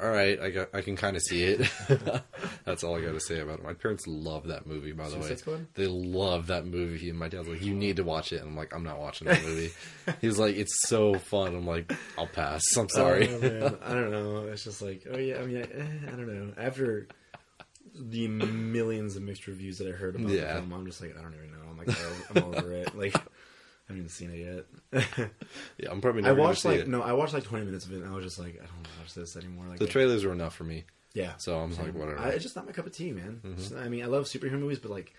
[0.00, 1.68] all right, I got, I can kind of see it.
[2.64, 3.64] That's all I got to say about it.
[3.64, 5.34] My parents love that movie, by the way.
[5.34, 5.66] Squad?
[5.74, 7.10] They love that movie.
[7.10, 8.40] And my dad's like, you need to watch it.
[8.40, 9.72] And I'm like, I'm not watching that movie.
[10.20, 11.56] He's like, it's so fun.
[11.56, 12.62] I'm like, I'll pass.
[12.76, 13.28] I'm sorry.
[13.28, 13.76] Oh.
[13.84, 14.46] I don't know.
[14.52, 15.38] It's just like, oh yeah.
[15.40, 16.52] I mean, I, eh, I don't know.
[16.56, 17.08] After
[18.00, 20.54] the millions of mixed reviews that I heard about Yeah.
[20.54, 21.58] the film, I'm just like, I don't even know.
[21.68, 21.96] I'm like,
[22.36, 22.96] I'm over it.
[22.96, 23.16] Like,
[23.88, 25.30] I haven't even seen it yet.
[25.78, 26.88] yeah, I'm probably I watched see like it.
[26.88, 28.74] no, I watched like 20 minutes of it, and I was just like, I don't
[28.74, 29.66] want to watch this anymore.
[29.66, 30.84] Like The trailers were enough for me.
[31.14, 31.32] yeah.
[31.38, 32.18] So I'm like, whatever.
[32.18, 33.40] I, it's just not my cup of tea, man.
[33.44, 33.52] Mm-hmm.
[33.60, 35.14] It's- I mean, I love superhero movies, but like,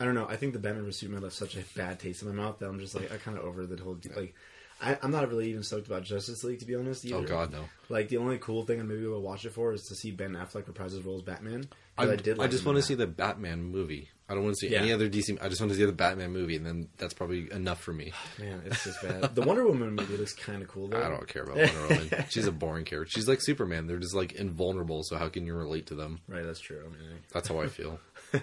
[0.00, 0.26] I don't know.
[0.28, 2.66] I think the Batman vs Superman left such a bad taste in my mouth that
[2.68, 4.34] I'm just like, I kind of over the whole like.
[4.82, 7.04] I, I'm not really even stoked about Justice League to be honest.
[7.04, 7.16] Either.
[7.18, 7.64] oh, God, no.
[7.88, 10.32] Like the only cool thing and maybe we'll watch it for is to see Ben
[10.32, 11.68] Affleck reprise his role as Batman.
[11.96, 14.10] I, did I just want to see the Batman movie.
[14.26, 14.80] I don't want to see Yeah.
[14.80, 15.36] any other DC.
[15.42, 18.12] I just want to see the Batman movie, and then that's probably enough for me.
[18.38, 19.34] Man, it's just bad.
[19.34, 21.02] The Wonder Woman movie looks kind of cool though.
[21.02, 22.24] I don't care about Wonder Woman.
[22.30, 23.10] She's a boring character.
[23.10, 23.86] She's like Superman.
[23.86, 25.02] They're just like invulnerable.
[25.04, 26.20] So how can you relate to them?
[26.26, 26.80] Right, that's true.
[26.86, 28.00] I mean, That's how I feel.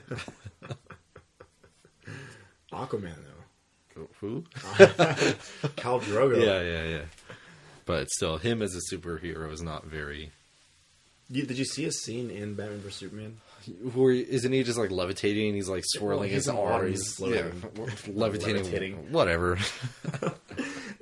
[2.72, 3.16] Aquaman
[3.96, 4.44] though, Who?
[4.54, 6.44] Khal Drogo.
[6.44, 7.06] Yeah, yeah, yeah.
[7.86, 10.32] But still, him as a superhero is not very.
[11.30, 13.38] You, did you see a scene in Batman vs Superman?
[13.94, 15.48] Where isn't he just like levitating?
[15.48, 17.46] and He's like swirling he's his arms, he's floating.
[17.76, 19.12] yeah, levitating, Levitating.
[19.12, 19.58] whatever.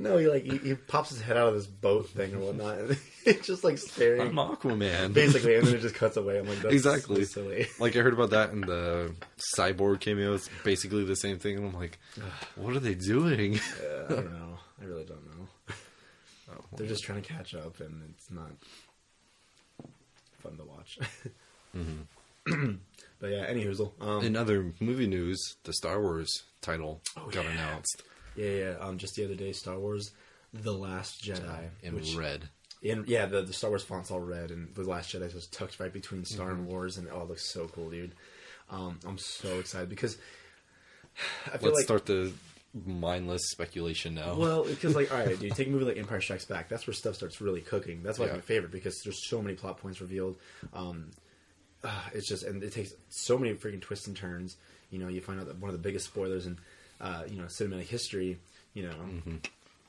[0.02, 2.78] No, he like he, he pops his head out of this boat thing or whatnot.
[2.78, 5.14] And it's just like staring, I'm Aquaman.
[5.14, 6.40] basically, and then it just cuts away.
[6.40, 7.26] I'm like, that's Exactly.
[7.26, 7.68] so silly.
[7.82, 9.14] Like I heard about that in the
[9.58, 10.34] cyborg cameo.
[10.36, 12.00] It's basically the same thing, and I'm like,
[12.56, 13.58] what are they doing?
[13.58, 14.58] Uh, I don't know.
[14.82, 15.48] I really don't know.
[16.54, 18.52] Oh, They're just trying to catch up, and it's not
[20.42, 20.98] fun to watch.
[23.20, 23.92] but yeah, any hoozle.
[24.02, 27.52] Um, In other movie news, the Star Wars title Oh, got yeah.
[27.52, 28.04] announced
[28.36, 28.76] yeah, yeah.
[28.80, 30.12] Um, just the other day, Star Wars:
[30.54, 32.50] The Last Jedi in which- red.
[32.82, 35.82] In yeah, the, the Star Wars font's all red, and the Last Jedi was tucked
[35.82, 38.14] right between Star and Wars, and oh, it looks so cool, dude.
[38.70, 40.18] Um, I'm so excited because
[41.48, 42.32] I feel Let's like start the
[42.86, 44.36] mindless speculation now.
[44.36, 46.70] well, because like all right, dude, take a movie like Empire Strikes Back.
[46.70, 48.02] That's where stuff starts really cooking.
[48.04, 48.34] That's why Yeah.
[48.36, 50.38] it's my favorite because there's so many plot points revealed.
[50.72, 51.12] Um,
[51.84, 54.58] uh, it's just and it takes so many freaking twists and turns.
[54.92, 56.58] You know, you find out that one of the biggest spoilers in
[57.02, 58.38] uh, you know cinematic history.
[58.74, 58.96] You know,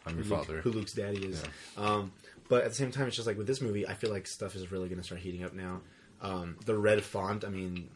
[0.06, 0.60] I'm your who Luke- father.
[0.60, 1.42] who Luke's daddy is.
[1.76, 2.12] Um,
[2.48, 4.56] but at the same time, it's just like with this movie, I feel like stuff
[4.56, 5.80] is really going to start heating up now.
[6.22, 7.88] Um, the red font, I mean,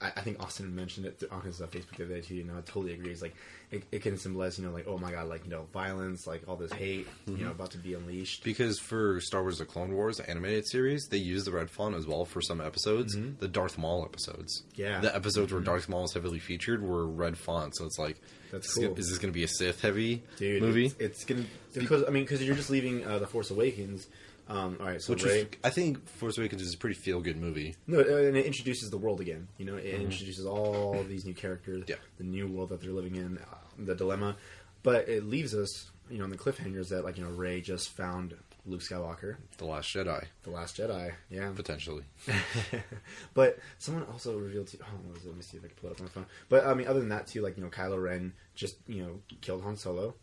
[0.00, 2.34] I, I think Austin mentioned it on his uh, Facebook the other day too.
[2.34, 3.10] You know, I totally agree.
[3.12, 3.34] It's like
[3.70, 6.42] it, it can symbolize, you know, like oh my god, like you know, violence, like
[6.48, 7.44] all this hate, you Mm-hmm.
[7.44, 8.42] know, about to be unleashed.
[8.44, 12.06] Because for Star Wars: The Clone Wars animated series, they use the red font as
[12.06, 13.16] well for some episodes.
[13.40, 14.62] The Darth Maul episodes.
[14.72, 14.80] Mm-hmm.
[14.80, 15.00] Yeah.
[15.00, 18.16] The episodes where Darth Maul is heavily featured were red font, so it's like,
[18.50, 18.96] That's is this- cool.
[18.98, 20.86] is this going to be a Sith heavy Dude, movie?
[20.86, 24.06] It's, it's gonna because I mean because you're just leaving uh, the Force Awakens.
[24.50, 27.20] Um, all right, so Which Rey, is, I think Force Awakens is a pretty feel
[27.20, 27.76] good movie.
[27.86, 29.46] No, uh, and it introduces the world again.
[29.58, 31.90] You know, it introduces all these new characters, Mm-hmm.
[31.90, 31.96] Yeah.
[32.18, 33.44] the new world that they're living in, uh,
[33.78, 34.36] the dilemma.
[34.82, 37.90] But it leaves us, you know, in the cliffhangers that, like, you know, Rey just
[37.90, 38.34] found
[38.66, 41.12] Luke Skywalker, The Last Jedi, the Last Jedi.
[41.30, 41.52] Yeah.
[41.54, 42.02] potentially.
[43.34, 44.78] but someone also revealed to.
[44.82, 45.28] Oh, what was it?
[45.28, 46.26] let me see if I can pull it up on my phone.
[46.48, 49.20] But I mean, other than that, too, like you know, Kylo Ren just you know
[49.40, 50.14] killed Han Solo.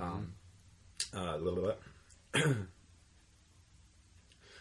[0.00, 0.32] Um,
[1.14, 1.62] uh, a little
[2.34, 2.46] bit.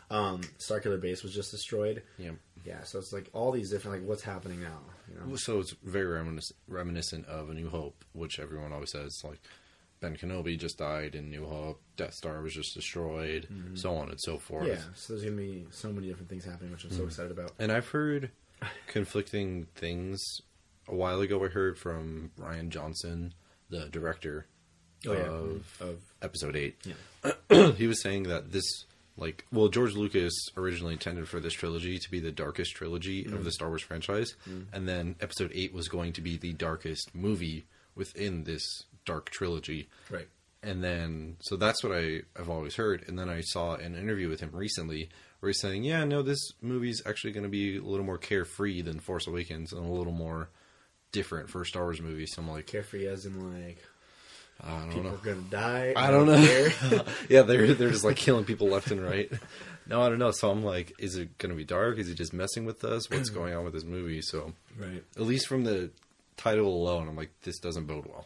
[0.09, 2.03] Um, Starkiller Base was just destroyed.
[2.17, 2.31] Yeah.
[2.65, 4.79] Yeah, so it's like all these different like what's happening now.
[5.07, 9.21] You know, So it's very reminis- reminiscent of A New Hope, which everyone always says
[9.23, 9.39] like
[9.99, 14.19] Ben Kenobi just died in New Hope, Death Star was just destroyed, so on and
[14.19, 14.63] so forth.
[14.63, 14.71] Mm-hmm.
[14.73, 14.81] yeah.
[14.95, 17.51] So there's gonna be so many different things happening, which I'm so excited about.
[17.59, 18.31] And I've heard
[18.87, 20.21] conflicting things.
[20.87, 23.33] A while ago, I heard from Rian Johnson,
[23.69, 24.45] the director
[25.07, 25.19] Oh, yeah.
[25.19, 26.77] of, Of- Episode Eight.
[26.83, 27.71] Yeah.
[27.77, 28.85] he was saying that this,
[29.17, 33.33] like, well, George Lucas originally intended for this trilogy to be the darkest trilogy Mm.
[33.33, 34.35] of the Star Wars franchise,
[34.73, 39.87] and then Episode Eight was going to be the darkest movie within this dark trilogy.
[40.09, 40.27] Right.
[40.63, 43.05] and then so that's what I I've always heard.
[43.07, 46.39] And then I saw an interview with him recently where he's saying, "Yeah, no, this
[46.61, 50.11] movie's actually going to be a little more carefree than Force Awakens and a little
[50.13, 50.49] more
[51.11, 53.77] different for a Star Wars movie." So I'm like, Carefree as in like
[54.63, 55.15] I don't people know.
[55.15, 55.93] are gonna die.
[55.95, 57.03] I don't know.
[57.29, 59.31] yeah, they're they're just like killing people left and right.
[59.87, 60.31] No, I don't know.
[60.31, 61.99] So I'm like, is it going to be dark?
[61.99, 63.07] Is he just messing with us?
[63.07, 64.19] What's going on with this movie?
[64.23, 65.03] So right.
[65.15, 65.91] at least from the
[66.37, 68.25] title alone, I'm like, this doesn't bode well.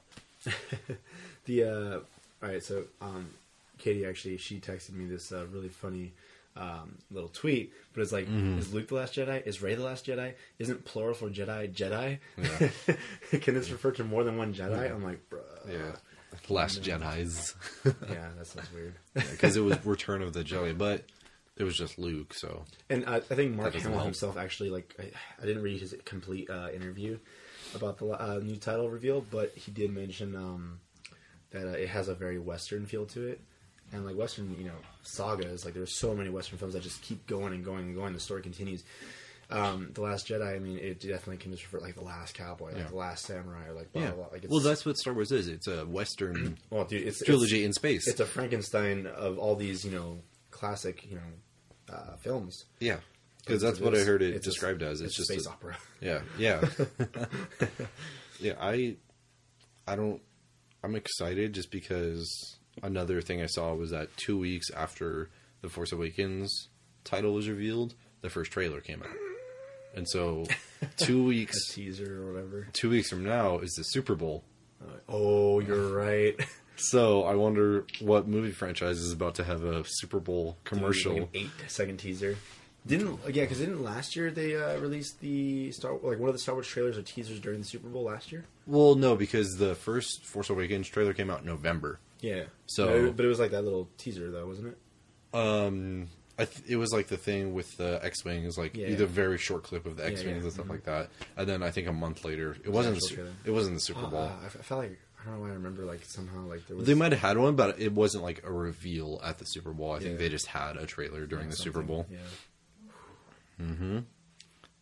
[1.43, 1.99] The uh,
[2.41, 3.31] all right, so um,
[3.77, 6.13] Katie actually she texted me this uh, really funny
[6.55, 8.59] um, little tweet, but it's like, Mm-hmm.
[8.59, 9.45] is Luke the last Jedi?
[9.45, 10.33] Is Rey the last Jedi?
[10.59, 12.19] Isn't plural for Jedi Jedi?
[12.37, 13.39] Yeah.
[13.39, 14.89] Can this refer to more than one Jedi?
[14.89, 15.39] I'm like, bruh.
[15.69, 15.95] Yeah,
[16.49, 18.95] Last Jedi's yeah, that sounds weird.
[19.13, 21.03] because it was Return of the Jedi, but
[21.57, 22.33] it was just Luke.
[22.33, 24.05] So And I, I think Mark Hamill help.
[24.05, 27.17] himself actually like I, I didn't read his complete uh, interview
[27.75, 30.79] about the uh, new title reveal, but he did mention um,
[31.51, 33.39] that uh, it has a very Western feel to it.
[33.91, 37.25] And like Western, you know, sagas, like there's so many Western films that just keep
[37.25, 38.13] going and going and going.
[38.13, 38.83] The story continues.
[39.51, 42.67] Um, the Last Jedi, I mean, it definitely can just refer like the Last Cowboy,
[42.67, 42.87] like Yeah.
[42.89, 44.27] the Last Samurai, or like blah, blah, blah.
[44.31, 45.47] Like it's, well, that's what Star Wars is.
[45.47, 48.07] It's a Western well, dude, it's trilogy It's, in space.
[48.07, 50.19] it's a Frankenstein of all these, you know,
[50.51, 52.65] classic, you know, uh, films.
[52.79, 52.97] yeah,
[53.43, 55.01] because that's what I heard it described as.
[55.01, 55.77] It's It's, just space a- opera.
[56.01, 56.61] Yeah, yeah,
[58.39, 58.53] yeah.
[58.59, 58.95] I,
[59.87, 60.21] I don't.
[60.83, 65.29] I'm excited just because another thing I saw was that two weeks after
[65.61, 66.69] the Force Awakens
[67.03, 69.09] title was revealed, the first trailer came out,
[69.95, 70.45] and so
[70.97, 72.67] two weeks, teaser or whatever.
[72.73, 74.43] two weeks from now is the Super Bowl.
[74.81, 76.39] Uh, oh, you're right.
[76.77, 81.13] So I wonder what movie franchise is about to have a Super Bowl commercial.
[81.15, 82.37] Like eight second teaser.
[82.87, 83.43] Didn't yeah?
[83.43, 86.67] Because didn't last year they uh, released the Star like one of the Star Wars
[86.67, 88.45] trailers or teasers during the Super Bowl last year?
[88.65, 91.99] Well, no, because the first Force Awakens trailer came out in November.
[92.21, 92.43] Yeah.
[92.67, 94.77] So- but it, but it was like that little teaser though, wasn't it?
[95.37, 96.07] Um,
[96.45, 98.87] th- it was like the thing with the X wings, like Yeah.
[98.87, 100.69] either very short clip of the X wings yeah, and stuff mhm.
[100.71, 103.31] like that, and then I think a month later, it wasn't the, actual Su- trailer.
[103.45, 104.31] it wasn't the Super Uh, Bowl.
[104.41, 106.77] I, f- I felt like I don't know why I remember like somehow like there
[106.77, 109.73] was they might have had one, but it wasn't like a reveal at the Super
[109.73, 109.91] Bowl.
[109.91, 111.87] I think they just had a trailer during the Super something.
[111.95, 112.05] Bowl.
[112.09, 113.65] Yeah.
[113.65, 113.99] Mm hmm.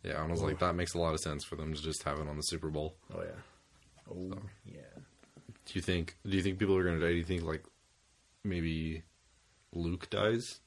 [0.04, 2.04] Yeah, and I was like, that makes a lot of sense for them to just
[2.04, 2.94] have it on the Super Bowl.
[3.12, 4.10] Oh yeah.
[4.10, 4.80] Oh yeah.
[5.66, 6.16] Do you think?
[6.24, 7.08] Do you think people are gonna die?
[7.08, 7.64] Do you think like
[8.44, 9.02] maybe
[9.72, 10.60] Luke dies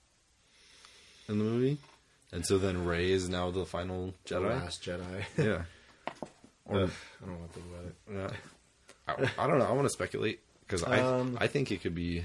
[1.31, 1.77] in the movie,
[2.31, 4.49] and so then Rey is now the final The Jedi?
[4.61, 5.23] Last Jedi.
[5.37, 5.63] Yeah.
[6.65, 6.91] Or Ugh,
[7.21, 7.95] I don't want to think about it.
[9.17, 9.27] Yeah.
[9.37, 9.65] I, I don't know.
[9.65, 12.23] I want to speculate because I Um, I think it could be.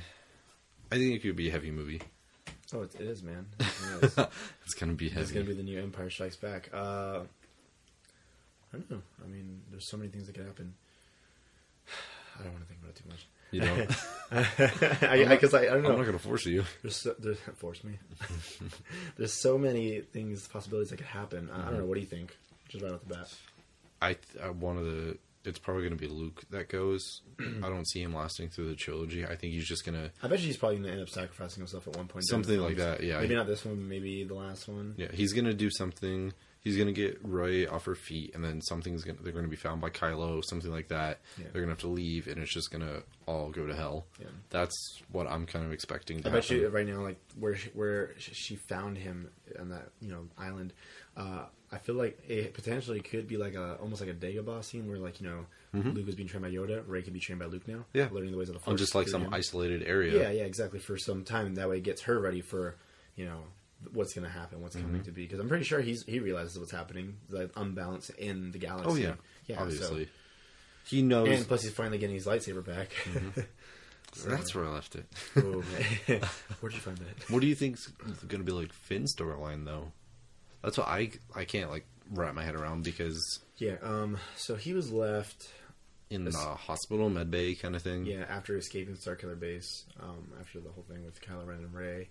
[0.92, 2.00] I think it could be a heavy movie.
[2.72, 3.46] Oh, it, it is, man.
[3.60, 4.18] It is.
[4.64, 5.22] It's gonna be heavy.
[5.22, 6.70] It's gonna be the new Empire Strikes Back.
[6.72, 7.20] Uh,
[8.72, 9.02] I don't know.
[9.24, 10.74] I mean, there's so many things that could happen.
[12.38, 13.26] I don't want to think about it too much.
[13.50, 13.86] You know,
[14.32, 15.90] I, because I, I, don't know.
[15.90, 16.64] I'm not gonna force you.
[16.82, 17.98] There's, so, there's force me.
[19.16, 21.48] there's so many things, possibilities that could happen.
[21.52, 21.78] I, I don't know.
[21.78, 21.88] Mm-hmm.
[21.88, 22.36] What do you think?
[22.68, 23.34] Just right off the bat.
[24.02, 25.18] I, I one of the.
[25.44, 27.22] It's probably gonna be Luke that goes.
[27.40, 29.24] I don't see him lasting through the trilogy.
[29.24, 31.86] I think he's just gonna I bet you he's probably gonna end up sacrificing himself
[31.86, 32.26] at one point.
[32.26, 33.04] something like that.
[33.04, 33.88] Yeah, Maybe not this one.
[33.88, 34.94] Maybe the last one.
[34.96, 36.32] Yeah, he's gonna do something.
[36.66, 39.18] He's gonna get Roy off her feet, and then something's gonna.
[39.22, 41.20] They're gonna be found by Kylo, something like that.
[41.38, 41.44] Yeah.
[41.52, 44.04] They're gonna have to leave, and it's just gonna all go to hell.
[44.18, 44.26] Yeah.
[44.50, 44.74] That's
[45.12, 46.24] what I'm kind of expecting.
[46.24, 46.56] To I bet happen.
[46.56, 50.72] you right now, like where she, where she found him on that you know island.
[51.16, 54.88] Uh, I feel like it potentially could be like a almost like a Dagobah scene
[54.88, 57.46] where like you know Luke was being trained by Yoda, Rey could be trained by
[57.46, 57.74] Luke now.
[57.74, 57.98] Mm-hmm.
[57.98, 58.08] Yeah.
[58.10, 58.80] learning the ways of the Force.
[58.80, 59.32] just like some him.
[59.34, 60.20] isolated area.
[60.20, 60.80] Yeah, yeah, exactly.
[60.80, 62.74] For some time, that way it gets her ready for
[63.14, 63.44] you know
[63.92, 64.86] what's going to happen, what's Mm-hmm.
[64.86, 65.22] coming to be.
[65.22, 68.90] Because I'm pretty sure he's he realizes what's happening, the unbalance in the galaxy.
[68.90, 69.14] Oh yeah,
[69.46, 70.04] yeah, obviously.
[70.04, 70.10] So,
[70.86, 71.28] He knows.
[71.28, 72.90] and plus, he's finally getting his lightsaber back.
[74.14, 75.04] So- that's where I left it.
[75.36, 75.62] oh.
[76.60, 77.28] Where'd you find that?
[77.30, 79.92] What do you think's going to be like Finn's storyline though?
[80.62, 83.74] That's what I I can't like wrap my head around because Yeah.
[83.82, 84.16] Um.
[84.36, 85.48] So he was left.
[86.08, 88.06] in the hospital med bay kind of thing.
[88.06, 92.08] Yeah, after escaping Starkiller Base, um, after the whole thing with Kylo Ren and Rey,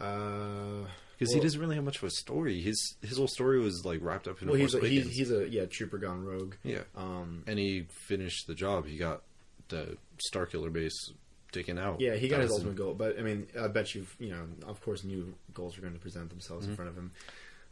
[0.00, 0.86] uh,
[1.18, 2.60] because he doesn't really have much of a story.
[2.62, 5.48] His his whole story was like wrapped up in Well, he's a, he's, he's a
[5.48, 6.54] yeah trooper gone rogue.
[6.64, 8.86] yeah, Um, and he finished the job.
[8.86, 9.22] He got
[9.68, 9.96] the
[10.32, 11.12] Starkiller base
[11.52, 12.00] taken out.
[12.00, 14.80] yeah, he got his ultimate goal, but I mean, I bet you, you know, of
[14.82, 16.70] course, new goals are going to present themselves Mm-hmm.
[16.72, 17.10] in front of him.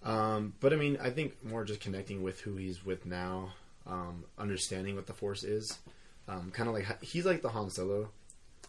[0.04, 3.52] Um, but I mean, I think more just connecting with who he's with now,
[3.86, 5.78] um, understanding what the Force is,
[6.28, 8.10] um, kind of like he's like the Han Solo,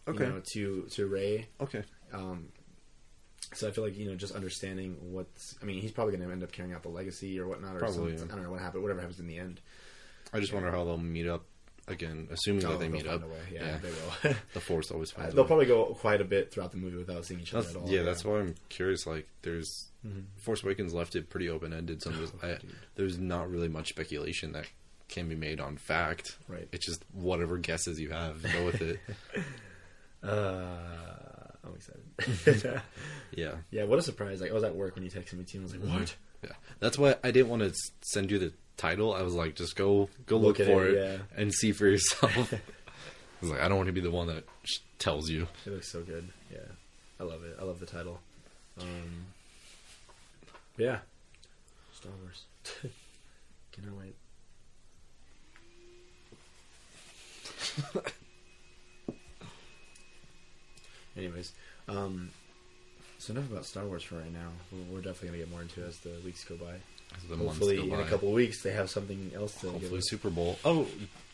[0.08, 0.26] Okay.
[0.26, 1.48] you know, to to Rey.
[1.62, 1.84] Okay.
[2.14, 2.48] Um,
[3.54, 5.56] so I feel like you know, just understanding what's.
[5.62, 7.80] I mean, he's probably going to end up carrying out the legacy or whatnot, or
[7.80, 8.18] Probably, something.
[8.28, 8.34] yeah.
[8.34, 8.84] I don't know what happened.
[8.84, 9.60] Whatever happens in the end.
[10.34, 11.44] I just wonder how they'll meet up
[11.88, 13.24] again, assuming Oh, that they meet up.
[13.52, 14.36] Yeah, Yeah, they will.
[14.54, 15.34] the Force always Uh, finds.
[15.34, 17.76] a they'll probably go quite a bit throughout the movie without seeing each other That's-
[17.84, 17.90] at all.
[17.96, 19.08] yeah, that's why I'm curious.
[19.08, 20.26] Like, there's Mhm.
[20.38, 22.60] Force Awakens left it pretty open ended, so there's, Oh, I,
[22.96, 24.68] there's not really much speculation that
[25.08, 26.38] can be made on fact.
[26.48, 26.68] Right.
[26.72, 29.00] It's just whatever guesses you have, go with it.
[30.22, 31.29] Uh,
[31.66, 32.82] I'm excited.
[33.32, 34.42] Yeah, yeah, what a surprise!
[34.42, 35.60] Like I was at work when you texted me too.
[35.60, 36.00] and I was like, Mhm.
[36.00, 36.52] "What?" yeah.
[36.80, 39.14] That's why I didn't want to send you the title.
[39.14, 41.18] I was like, just go go look, Look for it, it, yeah.
[41.42, 42.54] and see for yourself.
[42.54, 42.60] I
[43.42, 45.48] was like, I don't want to be the one that sh- tells you.
[45.66, 46.28] It looks so good.
[46.52, 46.60] Yeah,
[47.20, 47.56] I love it.
[47.60, 48.20] I love the title.
[48.82, 49.26] Um,
[50.78, 51.00] yeah,
[51.94, 52.46] Star Wars.
[53.72, 54.16] Cannot wait.
[61.20, 61.52] Anyways,
[61.88, 62.30] um,
[63.18, 64.50] so enough about Star Wars for right now.
[64.72, 66.74] We're, we're definitely gonna get more into it as the weeks go by.
[67.16, 68.10] As the Hopefully, go in a by.
[68.10, 69.66] couple weeks, they have something else to.
[69.68, 70.02] give Hopefully.
[70.02, 70.58] Super Bowl.
[70.64, 70.88] Oh,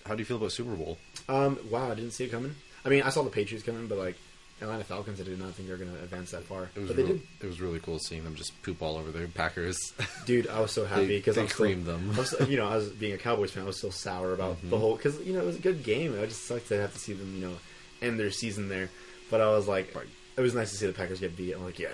[0.06, 0.98] how do you feel about Super Bowl?
[1.30, 2.56] Um, wow, I didn't see it coming.
[2.86, 4.16] I mean, I saw the Patriots coming, but like
[4.62, 6.70] Atlanta Falcons, I did not think they were going to advance that far.
[6.76, 7.22] It was But they real, did.
[7.42, 9.78] it was really cool seeing them just poop all over their Packers.
[10.26, 12.12] Dude, I was so happy because they I'm creamed still, them.
[12.16, 13.64] I was, you know, I was being a Cowboys fan.
[13.64, 14.80] I was so sour about the Mhm.
[14.80, 16.18] whole because you know it was a good game.
[16.22, 17.56] I just sucked to have to see them, you know,
[18.02, 18.90] end their season there.
[19.30, 20.08] But I was like, Right.
[20.38, 21.54] it was nice to see the Packers get beat.
[21.54, 21.90] I'm like, yeah,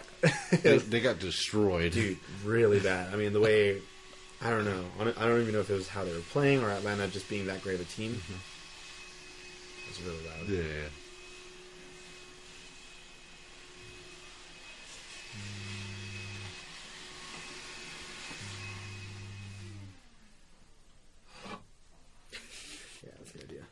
[0.64, 1.94] they, they got destroyed.
[1.94, 3.14] dude, really bad.
[3.14, 3.82] I mean, the way
[4.42, 4.84] I don't know.
[5.18, 7.46] I don't even know if it was how they were playing or Atlanta just being
[7.48, 8.14] that great of a team.
[8.14, 8.34] Mm-hmm.
[9.84, 10.50] It was really loud.
[10.50, 10.90] Yeah.
[23.04, 23.64] Yeah, that's a good idea.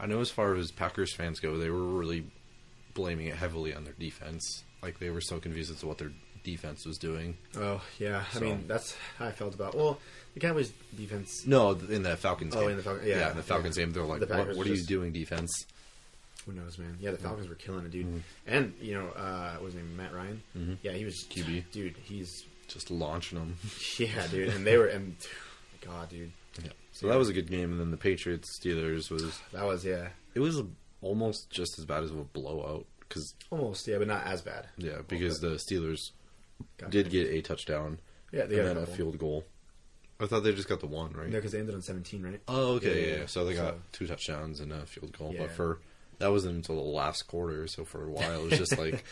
[0.00, 2.24] I know as far as Packers fans go, they were really
[2.94, 4.64] blaming it heavily on their defense.
[4.82, 7.36] Like they were so confused as to what their defense was doing.
[7.56, 9.74] Oh yeah, I mean that's how I felt about.
[9.74, 9.98] Well,
[10.34, 11.46] the Cowboys defense.
[11.46, 12.70] No, in the Falcons Oh, game.
[12.70, 13.84] in the Fal- yeah, in the Falcons yeah.
[13.84, 15.66] game, they're like, The "What, what are you doing, defense?"
[16.46, 16.96] Who knows, man?
[16.98, 18.06] Yeah, the Falcons were killing it, dude.
[18.06, 18.20] Mhm.
[18.46, 20.42] And you know, uh, what was his name Matt Ryan?
[20.56, 20.78] Mhm.
[20.82, 21.64] Yeah, he was QB.
[21.72, 23.56] Dude, he's Just launching them.
[23.98, 24.48] yeah, dude.
[24.48, 25.16] And they were and
[25.80, 26.70] God, dude, Yeah.
[26.92, 30.08] So that was a good game, and then the Patriots Steelers was that was yeah,
[30.34, 30.62] it was
[31.02, 34.68] almost just as bad as a blowout because almost yeah, but not as bad.
[34.76, 36.10] yeah, because the Steelers
[36.78, 36.90] Gotcha.
[36.90, 37.98] did get a touchdown
[38.32, 38.94] yeah, they and got then a couple.
[38.94, 39.44] field goal.
[40.20, 41.28] I thought they just got the one right.
[41.30, 42.40] No, because they ended on seventeen, right?
[42.46, 43.00] Oh, okay, Yeah, yeah.
[43.00, 43.20] yeah, yeah.
[43.20, 43.26] yeah.
[43.26, 45.42] So they got So- two touchdowns and a field goal, Yeah.
[45.42, 45.80] but for
[46.20, 47.66] that wasn't until the last quarter.
[47.66, 49.04] So for a while, it was just like,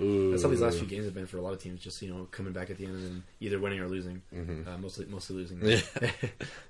[0.00, 0.30] ooh.
[0.32, 1.80] That's how these last few games have been for a lot of teams.
[1.80, 4.20] Just you know, coming back at the end and then either winning or losing.
[4.34, 4.66] Mhm.
[4.66, 5.60] Uh, mostly, mostly losing.
[5.62, 5.80] Yeah.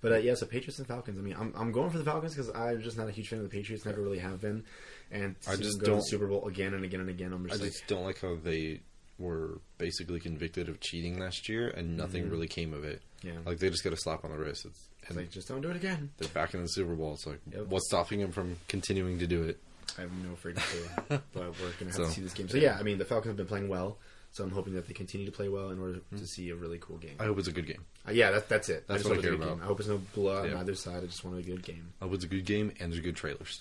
[0.02, 1.18] but uh, yeah, so Patriots and Falcons.
[1.18, 3.38] I mean, I'm, I'm going for the Falcons because I'm just not a huge fan
[3.38, 3.84] of the Patriots.
[3.86, 4.64] Never really have been.
[5.10, 7.32] And I just go to the don't- Super Bowl again and again and again.
[7.32, 8.80] I'm I just like, don't like how they
[9.18, 12.30] were basically convicted of cheating last year, and nothing Mhm.
[12.32, 13.00] really came of it.
[13.22, 14.66] yeah, Like they just got a slap on the wrist.
[14.66, 16.10] It's, it's and like just don't do it again.
[16.18, 17.12] they're back in the Super Bowl.
[17.14, 17.66] It's like, Yep.
[17.68, 19.60] what's stopping them from continuing to do it?
[19.98, 20.56] I have no freaking
[21.08, 22.48] clue, but we're gonna have So- to see this game.
[22.48, 23.98] So yeah, I mean, the Falcons have been playing well.
[24.32, 26.78] So I'm hoping that they continue to play well in order to see a really
[26.80, 27.14] cool game.
[27.20, 27.84] I hope it's a good game.
[28.04, 28.84] Uh, yeah, that, that's it.
[28.88, 29.54] That's just what I a care good about.
[29.58, 29.62] game.
[29.62, 30.54] I hope it's no blood Yeah.
[30.56, 31.04] on either side.
[31.04, 31.92] I just want a good game.
[32.00, 33.60] I hope it's a good game, and there's good trailers.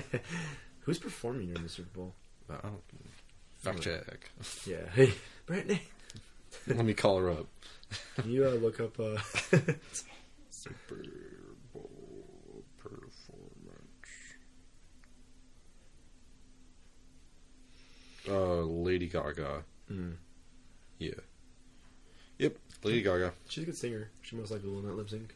[0.80, 2.14] Who's performing during the Super Bowl?
[2.48, 2.82] I don't-
[3.58, 4.30] Fact check.
[4.66, 5.12] Yeah, hey,
[5.46, 5.80] Brittany,
[6.66, 7.46] Let me call her up.
[8.16, 8.98] can you uh, look up?
[8.98, 9.16] Uh,
[10.50, 11.04] Super
[11.72, 13.14] Bowl performance.
[18.30, 19.64] Uh, Lady Gaga.
[19.90, 20.14] mm,
[20.98, 21.10] Yeah.
[22.38, 23.32] Yep, Lady Gaga.
[23.48, 24.08] she's a good singer.
[24.22, 25.34] She most likely will not lip sync.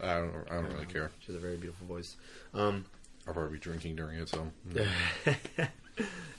[0.00, 0.34] I don't.
[0.50, 1.10] I don't really care.
[1.20, 2.16] She has a very beautiful voice.
[2.54, 2.84] Um,
[3.26, 4.48] I'll probably be drinking during it, so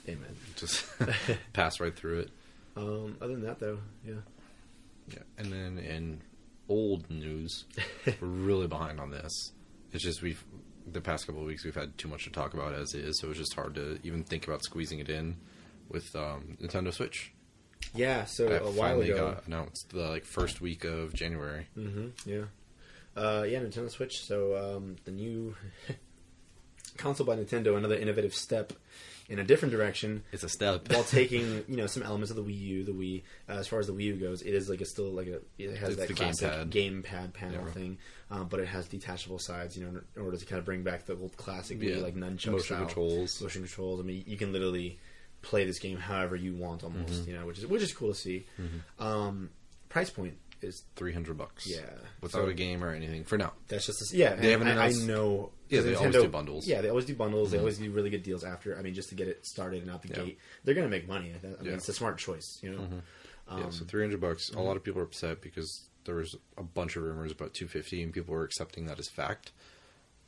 [0.08, 0.36] amen.
[0.56, 0.86] just
[1.54, 2.30] pass right through it.
[2.76, 4.14] Um, other than that, though, yeah.
[5.08, 6.22] Yeah, and then in
[6.68, 7.66] old news,
[8.06, 9.52] we're really behind on this.
[9.94, 10.44] It's just we've
[10.92, 13.30] the past couple of weeks we've had too much to talk about as is, so
[13.30, 15.38] it's just hard to even think about squeezing it in
[15.90, 17.32] with um, Nintendo Switch.
[17.94, 19.32] Yeah, so that a while finally ago.
[19.34, 21.68] got announced the like first week of January.
[21.76, 22.44] hmm yeah.
[23.16, 24.20] Uh, yeah, Nintendo Switch.
[24.26, 25.56] So um, the new
[26.98, 28.74] console by Nintendo, another innovative step
[29.28, 30.88] in a different direction, It's a step.
[30.92, 32.84] while taking you know some elements of the Wii U.
[32.84, 35.12] The Wii, uh, as far as the Wii U goes, it is like a still
[35.12, 37.04] like a it has It's that the classic gamepad.
[37.04, 37.72] gamepad panel Yeah.
[37.72, 37.98] thing,
[38.30, 39.78] um, but it has detachable sides.
[39.78, 42.16] You know, in order to kind of bring back the old classic Yeah, Wii like
[42.16, 43.42] nunchuck motion style controls.
[43.42, 44.00] motion controls.
[44.00, 45.00] I mean, you can literally
[45.46, 47.14] play this game however you want, almost.
[47.24, 47.28] Mhm.
[47.28, 48.46] You know, which is which is cool to see.
[49.00, 49.50] Um,
[49.90, 51.66] price point is three hundred bucks.
[51.68, 51.82] Yeah.
[52.22, 53.54] without So- a game or anything for now.
[53.68, 54.36] that's just a, yeah.
[54.36, 55.52] They haven't I, I know.
[55.70, 56.68] Yeah, they always do bundles.
[56.68, 57.52] Yeah, they always do bundles.
[57.52, 57.62] They Mhm.
[57.62, 58.78] always do really good deals after.
[58.78, 60.16] I mean, just to get it started and out the Yeah.
[60.24, 61.34] gate, they're gonna make money.
[61.36, 61.72] I, mean, Yeah.
[61.74, 62.60] it's a smart choice.
[62.62, 63.02] You know.
[63.48, 64.50] Um, yeah, so three hundred bucks.
[64.52, 67.68] A lot of people are upset because there was a bunch of rumors about two
[67.68, 69.52] fifty, and people were accepting that as fact.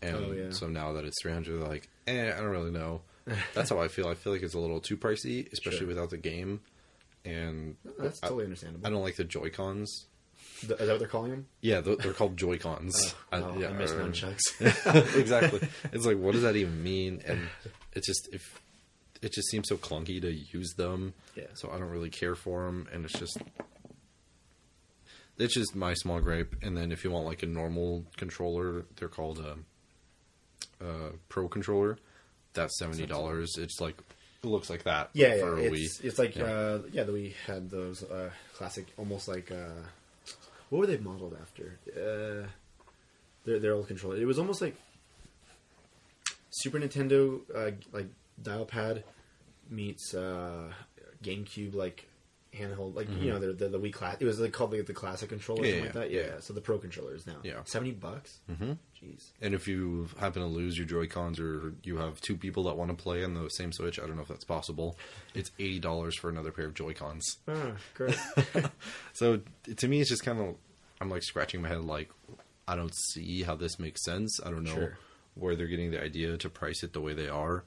[0.01, 0.51] And Oh, yeah.
[0.51, 3.01] so now that it's three hundred, they're like, eh, I don't really know.
[3.53, 4.07] That's how I feel.
[4.07, 5.88] I feel like it's a little too pricey, especially Sure.
[5.88, 6.61] without the game.
[7.25, 8.88] And that's I, totally understandable.
[8.88, 10.05] I don't like the Joy Cons.
[10.61, 11.47] Is that what they're calling them?
[11.59, 13.13] Yeah, they're, they're called Joy Cons.
[13.34, 15.15] Oh, I miss or- nunchucks.
[15.19, 15.67] exactly.
[15.91, 17.21] It's like, what does that even mean?
[17.28, 17.41] And
[17.93, 18.61] it just if
[19.21, 21.13] it just seems so clunky to use them.
[21.36, 21.47] Yeah.
[21.55, 23.38] So I don't really care for them, and it's just
[25.38, 26.55] it's just my small gripe.
[26.61, 31.97] And then if you want like a normal controller, they're called a, a Pro controller.
[32.58, 33.58] That's seventy dollars.
[33.58, 33.97] It's like
[34.43, 35.10] it looks like that.
[35.14, 35.41] Yeah, yeah.
[35.41, 36.05] for a It's, Wii.
[36.05, 36.43] it's like Yeah.
[36.43, 39.82] uh, yeah, that we had those uh, classic, almost like uh,
[40.70, 41.78] what were they modeled after?
[41.95, 42.47] Uh,
[43.45, 44.18] their their old controller.
[44.18, 44.76] It was almost like
[46.49, 48.08] Super Nintendo, uh, like
[48.41, 49.03] dial pad
[49.70, 50.72] meets uh,
[51.24, 52.08] GameCube, like
[52.53, 54.18] handheld, like you know the the, the Wii class.
[54.20, 55.68] It was like called the, the classic controller, Mm-hmm.
[55.68, 56.12] Yeah, something like that.
[56.12, 56.39] Yeah, yeah.
[56.39, 57.38] So the Pro controllers now.
[57.43, 57.62] Yeah.
[57.66, 58.39] seventy bucks.
[58.47, 58.74] hmm
[59.04, 59.32] Jeez.
[59.41, 62.78] And if you happen to lose your Joy Cons or you have two people that
[62.78, 64.98] want to play on the same Switch, I don't know if that's possible.
[65.36, 67.38] It's eighty dollars for another pair of Joy Cons.
[67.48, 68.18] Ah, great.
[69.14, 69.41] So
[69.76, 70.56] to me, it's just kind of
[71.00, 72.10] I'm like scratching my head, like
[72.68, 74.39] I don't see how this makes sense.
[74.45, 74.98] I don't know Sure.
[75.36, 77.64] where they're getting the idea to price it the way they are,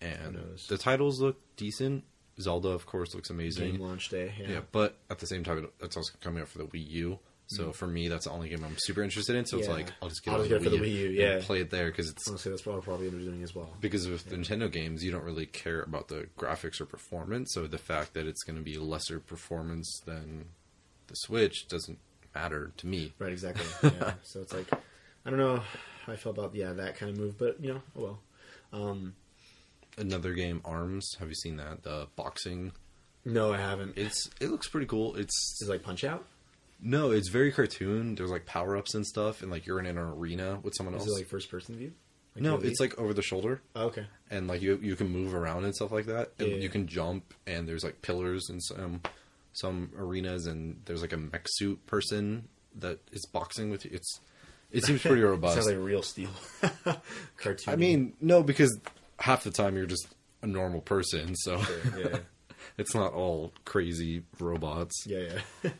[0.00, 2.04] and the titles look decent.
[2.40, 3.72] Zelda, of course, looks amazing.
[3.72, 4.32] Game launch day.
[4.40, 4.48] Yeah.
[4.48, 7.18] Yeah, but at the same time, it's also coming out for the Wii U.
[7.56, 9.44] So for me, that's the only game I'm super interested in.
[9.44, 9.72] So it's Mm.
[9.72, 11.40] Like I'll just get, I'll just get it for the Wii U, and yeah.
[11.42, 13.74] play it there because it's Honestly, that's what I'll probably end up doing as well.
[13.80, 17.52] because with Nintendo games, you don't really care about the graphics or performance.
[17.54, 20.46] So the fact that it's going to be lesser performance than
[21.08, 21.98] the Switch doesn't
[22.34, 23.12] matter to me.
[23.18, 23.66] Right, exactly.
[24.00, 24.12] Yeah.
[24.22, 24.70] so it's like
[25.26, 25.62] I don't know
[26.06, 28.20] how I feel about yeah that kind of move, but you know, oh well.
[28.72, 29.14] Um,
[29.98, 31.16] Another game, Arms.
[31.18, 31.82] Have you seen that?
[31.82, 32.70] The boxing.
[33.24, 33.98] no, I haven't.
[33.98, 35.16] It's it looks pretty cool.
[35.16, 36.24] It's Is it like Punch Out?
[36.82, 38.14] No, it's very cartoon.
[38.14, 41.04] There's like power ups and stuff, and like you're in an arena with someone else.
[41.04, 41.18] Is else.
[41.18, 41.92] it like first person view?
[42.34, 42.68] Like no, movie?
[42.68, 43.60] it's like over the shoulder.
[43.74, 44.06] Oh, okay.
[44.30, 46.32] and like you you can move around and stuff like that.
[46.38, 46.56] And Yeah.
[46.56, 49.00] you can jump, and there's like pillars in some
[49.52, 53.90] some arenas, and there's like a mech suit person that is boxing with you.
[53.94, 54.20] It's
[54.70, 55.54] it seems pretty robust.
[55.54, 56.30] Sounds like real steel
[57.36, 57.72] cartoon.
[57.72, 58.78] I mean, no, because
[59.18, 60.06] half the time you're just
[60.42, 61.60] a normal person, so
[61.98, 62.18] yeah,
[62.78, 65.04] it's not all crazy robots.
[65.06, 65.70] yeah, yeah.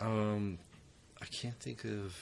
[0.00, 0.58] Um,
[1.20, 2.16] I can't think of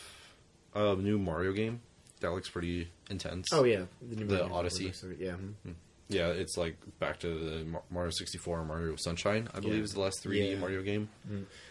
[0.74, 1.80] a new Mario game
[2.20, 3.46] that looks pretty intense.
[3.52, 4.84] oh yeah, the, new The Mario Odyssey.
[4.86, 5.32] looks Yeah.
[5.32, 5.74] mhm.
[6.08, 9.82] Yeah, it's like back to the Mario 64 and Mario Sunshine, I believe Yeah.
[9.82, 10.58] is the last 3D Yeah.
[10.58, 11.08] Mario game.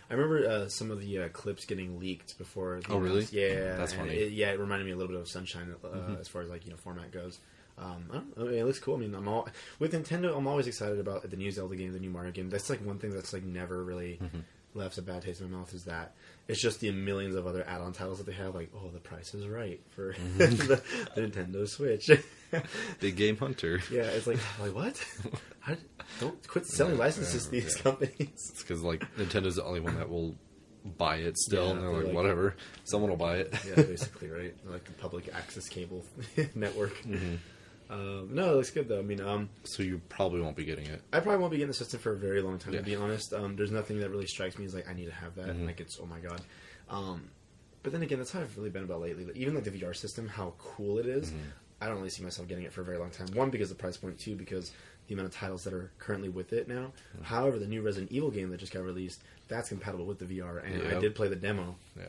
[0.09, 2.81] I remember uh, some of the uh, clips getting leaked before.
[2.85, 3.25] the Oh, really?
[3.31, 4.09] Yeah, That's funny.
[4.09, 4.23] Mm-hmm.
[4.23, 6.65] It, yeah, it reminded me a little bit of Sunshine uh, as far as like
[6.65, 7.39] you know format goes.
[7.77, 8.05] Um,
[8.37, 8.95] I I mean, it looks cool.
[8.95, 9.47] I mean, I'm all
[9.79, 10.37] with Nintendo.
[10.37, 12.49] I'm always excited about the new Zelda game, the new Mario game.
[12.49, 14.39] That's like one thing that's like never really Mm-hmm.
[14.75, 15.73] Left a bad taste in my mouth.
[15.73, 16.13] Is that
[16.47, 18.53] it's just the millions of other add-on titles that they have.
[18.53, 20.37] Like, oh, the price is right for Mm-hmm.
[20.37, 20.81] the,
[21.15, 22.09] the Nintendo Switch.
[22.99, 23.81] Big Game Hunter.
[23.91, 25.03] yeah, it's like like what?
[25.59, 25.75] How,
[26.19, 27.81] don't quit selling licenses to yeah, these yeah.
[27.83, 28.13] companies.
[28.19, 30.35] It's because like Nintendo's the only one that will
[30.97, 33.53] buy it still, and they're they're like, like- whatever, someone will buy it.
[33.67, 34.53] yeah, basically, right?
[34.65, 36.05] Like the public access cable
[36.53, 36.95] network.
[37.01, 37.35] Mm-hmm.
[37.89, 38.99] Um, no, it looks good though.
[38.99, 41.01] I mean, um, so you probably won't be getting it.
[41.13, 42.73] I probably won't be getting the system for a very long time.
[42.73, 42.79] Yeah.
[42.79, 45.11] To be honest, um, there's nothing that really strikes me as like I need to
[45.11, 45.47] have that.
[45.49, 45.65] Mhm.
[45.67, 46.41] Like it's oh my god.
[46.89, 47.29] Um,
[47.83, 49.25] but then again, that's how I've really been about lately.
[49.25, 51.39] Like, even like the VR system, how cool it is, Mm-hmm.
[51.81, 53.27] I don't really see myself getting it for a very long time.
[53.33, 54.17] One because the price point.
[54.17, 54.71] Two because
[55.07, 56.93] the amount of titles that are currently with it now.
[57.15, 57.23] Mm-hmm.
[57.25, 60.63] However, the new Resident Evil game that just got released, that's compatible with the VR,
[60.65, 61.75] and I did play the demo.
[61.97, 62.05] Yeah,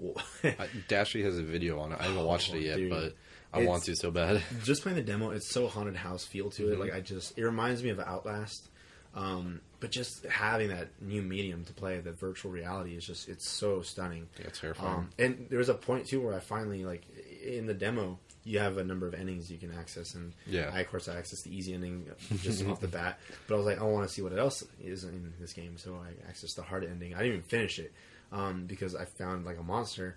[0.88, 1.98] Dashie has a video on it.
[2.00, 2.90] I haven't watched Oh, it yet, dude.
[2.90, 3.14] but
[3.52, 4.42] I It's- want to so bad.
[4.64, 6.76] just playing the demo, it's so haunted house feel to it.
[6.76, 6.80] Mhm.
[6.80, 8.68] Like I just, it reminds me of Outlast.
[9.12, 13.48] Um, but just having that new medium to play, the virtual reality is just, it's
[13.48, 14.28] so stunning.
[14.38, 14.94] Yeah, it's terrifying.
[14.98, 17.02] Um, and there was a point too where I finally like
[17.44, 20.70] in the demo, you have a number of endings you can access, and Yeah.
[20.72, 22.06] I of course I accessed the easy ending
[22.40, 23.18] just off the bat.
[23.48, 25.96] But I was like, I want to see what else is in this game, so
[26.00, 27.12] I accessed the hard ending.
[27.14, 27.92] I didn't even finish it
[28.32, 30.16] um, because I found like a monster,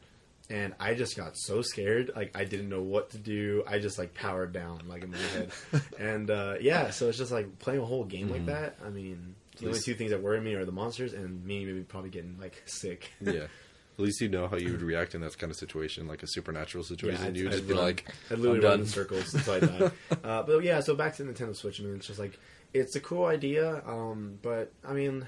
[0.49, 3.63] and I just got so scared, like I didn't know what to do.
[3.67, 5.51] I just like powered down like in my head,
[5.99, 8.77] and uh, yeah, so it's just like playing a whole game like that.
[8.85, 9.35] I mean.
[9.59, 12.39] The only two things that worry me are the monsters and me maybe probably getting
[12.41, 13.11] like sick.
[13.21, 13.33] yeah.
[13.43, 16.27] At least you know how you would react in that kind of situation, like a
[16.27, 17.23] supernatural situation.
[17.23, 17.83] I'd- you would I'd just be run.
[17.83, 18.79] like, I'd literally I'm run done.
[18.79, 19.91] in circles until I die.
[20.23, 21.79] uh, but yeah, so back to the Nintendo Switch.
[21.79, 22.39] I mean, it's just like
[22.73, 25.23] it's a cool idea, um, but I mean,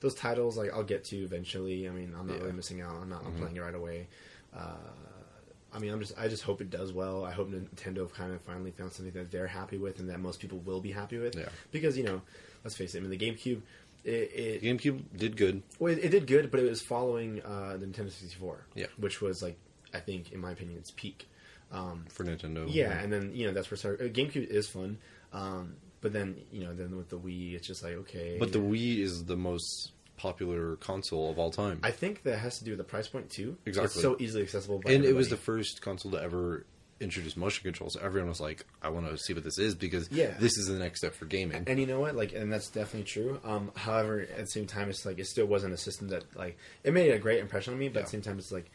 [0.00, 1.88] those titles like I'll get to eventually.
[1.88, 2.42] I mean, I'm not Yeah.
[2.42, 2.94] really missing out.
[3.02, 3.38] I'm not I'm Mhm.
[3.38, 4.06] playing it right away.
[4.54, 4.76] Uh,
[5.72, 7.24] I mean, I'm just I just hope it does well.
[7.24, 10.40] I hope Nintendo kind of finally found something that they're happy with and that most
[10.40, 11.36] people will be happy with.
[11.36, 11.48] Yeah.
[11.72, 12.22] Because you know,
[12.64, 12.98] let's face it.
[12.98, 13.60] I mean, the GameCube,
[14.04, 15.62] it, it GameCube did good.
[15.78, 18.66] well, it, it did good, but it was following uh, the Nintendo 64.
[18.74, 18.86] Yeah.
[18.96, 19.58] Which was like,
[19.92, 21.28] I think, in my opinion, its peak.
[21.70, 22.64] Um, for Nintendo.
[22.66, 24.96] yeah, and then you know that's where uh, GameCube is fun,
[25.34, 28.36] um, but then you know then with the Wii, it's just like okay.
[28.38, 32.58] but the Wii is the most popular console of all time, I think that has
[32.58, 33.56] to do with the price point too.
[33.66, 33.86] Exactly.
[33.86, 34.82] it's so easily accessible.
[34.86, 36.66] And it was the first console to ever
[37.00, 37.92] introduce motion controls.
[37.94, 40.34] So everyone was like, "I want to see what this is because Yeah.
[40.40, 42.16] this is the next step for gaming." And you know what?
[42.16, 43.40] Like, and that's definitely true.
[43.44, 46.58] Um, however, at the same time, it's like it still wasn't a system that like
[46.82, 47.88] it made a great impression on me.
[47.88, 48.68] But at the same time, it's like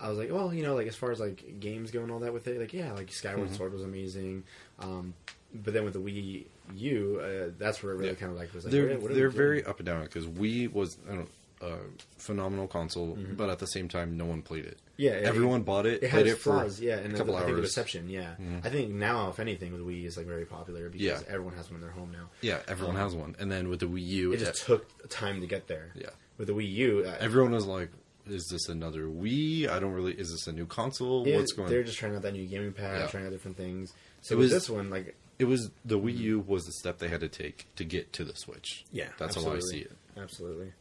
[0.00, 2.18] I was like, well, you know, like as far as like games go and all
[2.18, 3.56] that with it, like yeah, like Skyward Mhm.
[3.56, 4.42] Sword was amazing.
[4.80, 5.14] Um,
[5.54, 6.44] but then with the Wii
[6.76, 8.14] U, uh, that's where it really Yeah.
[8.14, 10.96] kind of like was like they're what they're very up and down because Wii was
[11.10, 11.28] I don't,
[11.60, 11.76] a
[12.18, 13.36] phenomenal console, Mhm.
[13.36, 14.78] but at the same time, no one played it.
[14.96, 15.12] yeah.
[15.12, 17.40] it- Everyone bought it, It played has it for flaws, yeah, and a couple I
[17.40, 17.62] think the hours.
[17.62, 18.34] reception, yeah.
[18.40, 18.64] Mhm.
[18.66, 21.20] I think now, if anything, the Wii is like very popular because Yeah.
[21.28, 22.30] everyone has one in their home now.
[22.40, 25.40] Yeah, everyone Um, has one, and then with the Wii U, It just took time
[25.40, 25.92] to get there.
[25.94, 27.90] yeah, With the Wii U, uh, everyone was like,
[28.28, 29.68] "Is this another Wii?
[29.68, 30.14] I don't really.
[30.14, 31.26] Is this a new console?
[31.28, 31.72] Yeah, What's going?" On?
[31.72, 33.06] They're just trying out that new gaming pad, Yeah.
[33.06, 33.92] trying out different things.
[34.22, 36.98] So It with was- this one, like, It was the Wii U was the step
[36.98, 38.84] they had to take to get to the Switch.
[38.92, 39.92] yeah, That's how I see it.
[40.16, 40.72] Absolutely.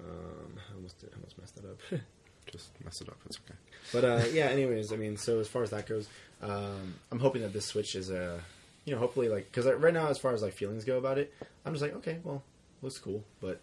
[0.00, 1.78] Um, I almost did, I almost messed that up.
[2.52, 3.16] Just mess it up.
[3.26, 3.54] It's okay.
[3.92, 6.08] but uh, yeah, anyways, I mean, so as far as that goes,
[6.42, 8.40] um, I'm hoping that this Switch is a,
[8.84, 11.32] you know, hopefully like because right now, as far as like feelings go about it,
[11.64, 12.42] I'm just like, okay, well,
[12.82, 13.60] looks cool, but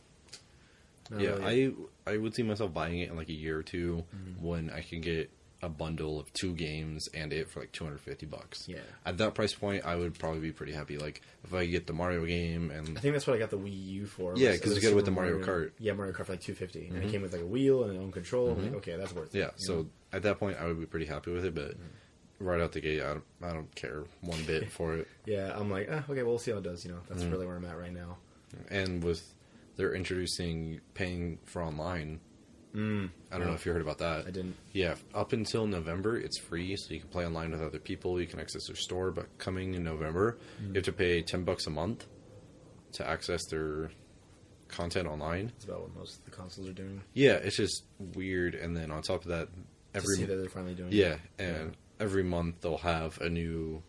[1.18, 1.76] yeah, really-
[2.08, 4.46] I I would see myself buying it in like a year or 2 Mm-hmm.
[4.46, 5.30] when I can get
[5.64, 8.68] a bundle of two games and it for like 250 bucks.
[8.68, 8.80] yeah.
[9.06, 10.98] At that price point, I would probably be pretty happy.
[10.98, 13.58] Like if I get the Mario game and I think that's what I got the
[13.60, 14.34] Wii U for.
[14.36, 15.72] Yeah, was- 'cause was you get it with the Mario Kart.
[15.80, 16.56] Yeah, Mario Kart for like two
[16.90, 17.12] and it Mhm.
[17.12, 18.52] came with like a wheel and its own control.
[18.52, 19.38] I'm like, okay, that's worth it.
[19.40, 19.90] yeah, so know?
[20.14, 21.54] at that point, I would be pretty happy with it.
[21.54, 22.46] But Mm-hmm.
[22.48, 25.08] right out the gate, I don't, I don't care one bit for it.
[25.26, 26.84] Yeah, I'm like, ah, okay, well, we'll see how it does.
[26.84, 27.32] You know, that's Mhm.
[27.32, 28.18] really where I'm at right now.
[28.70, 29.34] And with
[29.78, 32.20] they're introducing paying for online.
[32.76, 34.26] Mm, I don't know if you heard about that.
[34.28, 34.56] I didn't.
[34.72, 38.20] Yeah, up until November, it's free, so you can play online with other people.
[38.22, 41.68] You can access their store, but coming in November, you have to pay ten bucks
[41.68, 42.06] a month
[42.94, 43.92] to access their
[44.70, 45.48] content online.
[45.48, 47.02] That's about what most of the consoles are doing.
[47.14, 47.84] Yeah, it's just
[48.16, 48.56] weird.
[48.56, 50.94] And then on top of that, to every that they're finally doing.
[50.94, 51.44] yeah, it.
[51.44, 53.84] and every month they'll have a new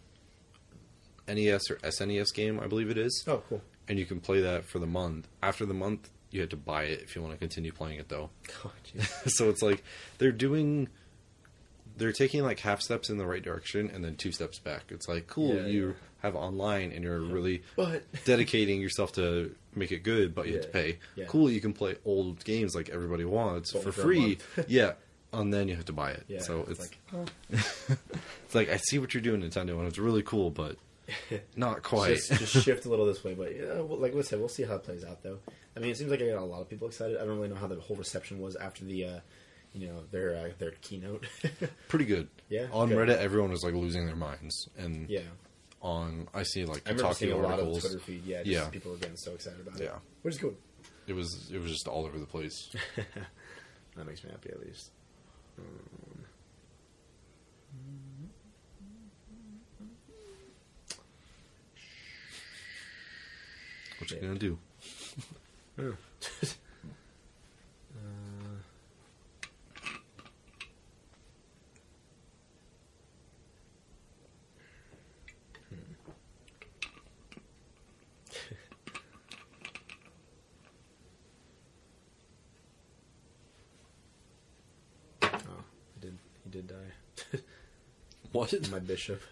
[1.29, 3.63] NES or SNES game, I believe it is, Oh, cool.
[3.89, 5.29] and you can play that for the month.
[5.43, 8.09] After the month, you have to buy it if you want to continue playing it,
[8.09, 8.31] though.
[8.65, 8.73] Oh,
[9.27, 9.83] so it's like
[10.19, 10.89] they're doing
[11.97, 15.09] they're taking like half steps in the right direction and then two steps back it's
[15.09, 15.93] like cool Yeah, you yeah.
[16.23, 20.63] have online and you're really but dedicating yourself to make it good but you have
[20.63, 21.25] to pay yeah.
[21.27, 24.93] cool you can play old games like everybody wants But for free yeah
[25.33, 27.25] and then you have to buy it yeah, so it's, like, oh.
[27.51, 30.77] it's like i see what you're doing nintendo and it's really cool but
[31.57, 33.35] not quite just, just shift a little this way.
[33.35, 35.39] But yeah, well, like I said, we'll see how it plays out, though.
[35.77, 37.17] I mean, it seems like I got a lot of people excited.
[37.17, 39.21] I don't really know how the whole reception was after the, uh,
[39.73, 41.27] you know, their uh, their keynote.
[41.89, 43.09] pretty good yeah, on good.
[43.09, 45.21] reddit everyone was like losing their minds and Yeah,
[45.81, 48.25] on i see like I Kotaku seeing a lot of articles Twitter feed.
[48.25, 48.69] Yeah, just Yeah.
[48.69, 49.85] people are getting so excited about it.
[49.85, 50.57] yeah which is good.
[51.07, 52.71] it was it was just all over the place
[53.97, 54.91] That makes me happy, at least.
[55.59, 56.25] Um,
[63.99, 64.23] what you Yeah.
[64.29, 64.59] gonna do
[65.79, 65.83] uh,
[85.23, 85.29] oh,
[85.95, 86.19] he did.
[86.45, 86.75] He did die.
[88.33, 89.23] what My bishop.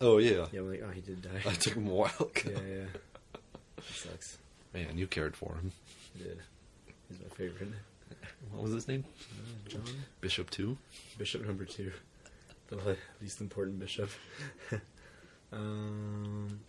[0.00, 1.42] oh yeah Yeah, I'm like, oh, he did die.
[1.46, 2.84] I took him a while yeah, yeah.
[3.76, 4.38] That sucks.
[4.74, 5.72] Man you cared for him
[6.18, 6.40] did.
[7.08, 7.68] He's my favorite.
[8.50, 9.82] what was his name Uh, John.
[10.20, 10.76] bishop 2
[11.18, 11.92] Bishop number two,
[12.68, 14.10] the least important bishop.
[15.52, 16.60] um.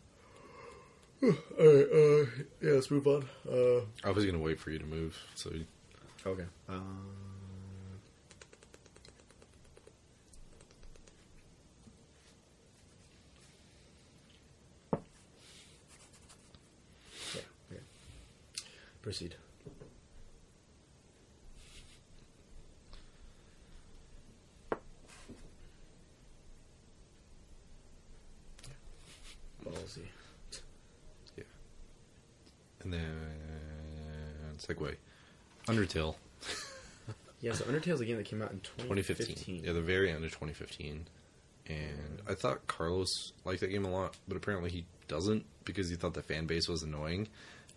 [1.23, 1.29] All
[1.59, 1.87] right.
[1.93, 2.25] Uh.
[2.61, 2.71] Yeah.
[2.73, 3.27] Let's move on.
[3.47, 3.81] Uh.
[4.03, 5.51] i was gonna wait for you to move so
[6.25, 6.45] Okay.
[6.69, 7.07] Um.
[19.01, 19.35] Proceed.
[29.65, 30.01] Ballsy.
[31.37, 31.43] Yeah.
[32.83, 34.95] And then uh, segue
[35.67, 36.15] Undertale,
[37.41, 39.27] Yeah, so Undertale's a game that came out in 2015.
[39.27, 39.63] 2015.
[39.65, 41.07] Yeah, the very end of 2015.
[41.67, 45.95] And I thought Carlos liked that game a lot, but apparently he doesn't because he
[45.95, 47.27] thought the fan base was annoying.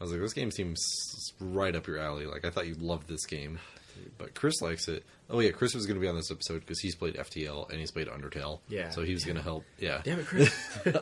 [0.00, 2.26] I was like, this game seems right up your alley.
[2.26, 3.58] Like, I thought you'd love this game.
[4.18, 5.04] But Chris likes it.
[5.30, 7.78] Oh, yeah, Chris was going to be on this episode because he's played FTL and
[7.78, 8.58] he's played Undertale.
[8.68, 8.90] Yeah.
[8.90, 9.64] So he was going to help.
[9.78, 10.00] Yeah.
[10.04, 10.52] Damn it, Chris.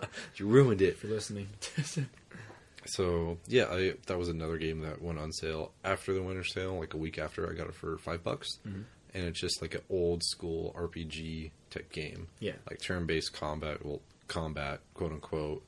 [0.36, 0.90] you ruined it.
[0.94, 1.48] if you're listening.
[2.86, 6.78] So yeah, I that was another game that went on sale after the winter sale,
[6.80, 8.84] like a week after I got it for five bucks, Mhm.
[9.14, 13.84] and it's just like an old school RPG type game, yeah, like turn based combat,
[13.86, 15.62] well combat quote unquote.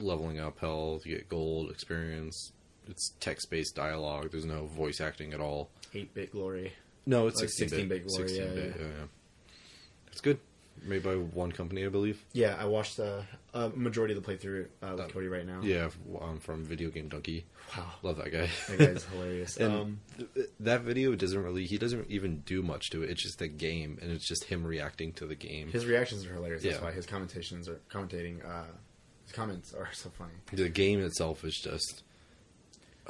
[0.00, 2.52] Leveling up health, you get gold experience.
[2.88, 4.30] It's text based dialogue.
[4.30, 5.70] There's no voice acting at all.
[5.94, 6.72] 8 bit glory.
[7.06, 8.06] No, it's Like 16 bit.
[8.06, 8.72] 16-bit glory, yeah, yeah.
[8.78, 9.04] yeah.
[10.12, 10.38] It's good.
[10.84, 12.24] Made by one company, I believe.
[12.32, 15.60] Yeah, I watched the uh, majority of the playthrough uh, with Cody right now.
[15.60, 15.88] Yeah,
[16.20, 17.42] um, from videogamedunkey.
[17.76, 17.90] Wow.
[18.02, 18.48] Love that guy.
[18.68, 19.56] That guy's hilarious.
[19.56, 20.00] And um,
[20.34, 23.48] th- that video doesn't really he doesn't even do much to it it's just the
[23.48, 26.62] game and it's just him reacting to the game his reactions are hilarious.
[26.62, 26.82] That's Yeah.
[26.82, 28.48] why his commentations are commentating.
[28.48, 28.64] Uh,
[29.28, 30.32] his comments are so funny.
[30.52, 32.02] the game itself is just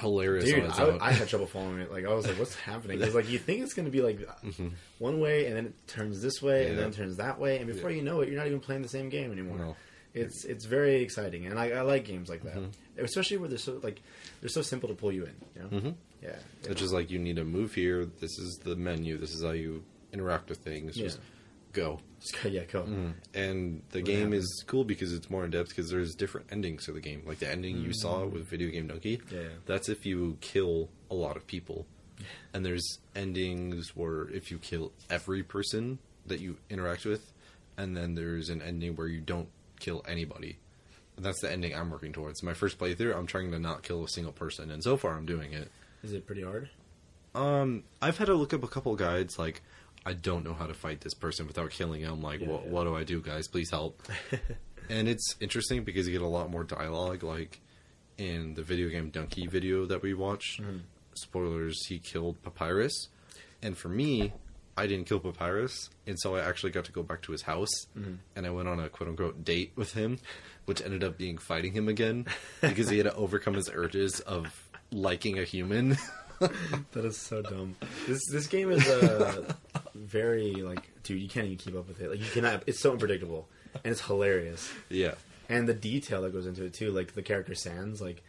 [0.00, 1.90] hilarious Dude, on its I, own I had trouble following it.
[1.92, 4.20] Like I was like, "What's happening?" Because like you think it's going to be like
[4.44, 4.72] Mhm.
[4.98, 7.66] one way, and then it turns this way, and then it turns that way, and
[7.66, 9.58] before you know it, you're not even playing the same game anymore.
[9.58, 9.76] No.
[10.14, 12.70] It's it's very exciting, and I, I like games like that, Mhm.
[12.98, 14.00] especially where they're so like
[14.40, 15.34] they're so simple to pull you in.
[15.56, 15.94] You know, Mhm.
[16.22, 19.42] yeah, it's just like you need to move here this is the menu this is
[19.42, 21.10] how you interact with things Yeah.
[21.78, 22.00] Go.
[22.44, 22.82] Yeah, go.
[23.34, 26.84] and the What game is cool because it's more in depth because there's different endings
[26.86, 27.22] to the game.
[27.24, 29.48] Like the ending you saw with videogamedunkey Yeah, yeah.
[29.66, 31.86] that's if you kill a lot of people.
[32.52, 37.32] And there's endings where if you kill every person that you interact with
[37.76, 39.48] and then there's an ending where you don't
[39.78, 40.58] kill anybody.
[41.16, 42.42] And that's the ending i'm working towards.
[42.42, 45.26] My first playthrough i'm trying to not kill a single person and so far i'm
[45.26, 45.70] doing it.
[46.02, 46.68] Is it pretty hard?
[47.34, 49.62] um i've had to look up a couple guides like
[50.06, 52.70] i don't know how to fight this person without killing him like Yeah, what, yeah.
[52.70, 54.02] what do i do guys please help
[54.90, 57.60] and it's interesting because you get a lot more dialogue like
[58.16, 60.80] in the videogamedunkey video that we watched Mhm.
[61.14, 63.08] spoilers he killed papyrus
[63.62, 64.32] and for me
[64.76, 67.86] i didn't kill papyrus and so i actually got to go back to his house
[67.98, 68.18] Mhm.
[68.36, 70.18] and i went on a quote-unquote date with him
[70.64, 72.26] which ended up being fighting him again
[72.60, 75.96] because he had to overcome his urges of liking a human
[76.92, 77.76] That is so dumb.
[78.06, 79.52] This this game is uh,
[79.94, 82.10] very like, dude, you can't even keep up with it.
[82.10, 82.62] Like you cannot.
[82.66, 83.48] It's so unpredictable,
[83.84, 84.70] and it's hilarious.
[84.88, 85.14] yeah
[85.48, 88.22] And the detail that goes into it too, like the character Sans, like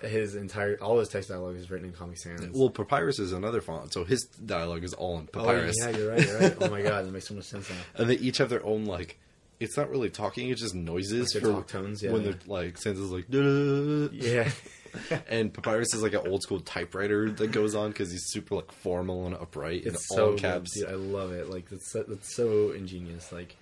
[0.00, 2.40] his entire all his text dialogue is written in Comic Sans.
[2.54, 6.10] well papyrus is another font so his dialogue is all in oh papyrus yeah, you're
[6.10, 6.26] right.
[6.26, 6.56] You're right.
[6.58, 7.76] Oh my god, that makes so much sense now.
[7.96, 9.18] and they each have their own like
[9.60, 12.30] it's not really talking it's just noises Like for talk tones, yeah, when yeah.
[12.30, 14.50] they're like Sansa's like "Duh." Yeah,
[15.28, 18.70] and papyrus is like an old school typewriter that goes on because he's super like
[18.72, 20.88] formal and upright and it's all so good, caps dude.
[20.88, 21.50] I love it.
[21.50, 23.30] Like that's so, that's so ingenious.
[23.32, 23.56] Like,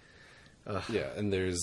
[0.66, 1.60] uh, yeah and there's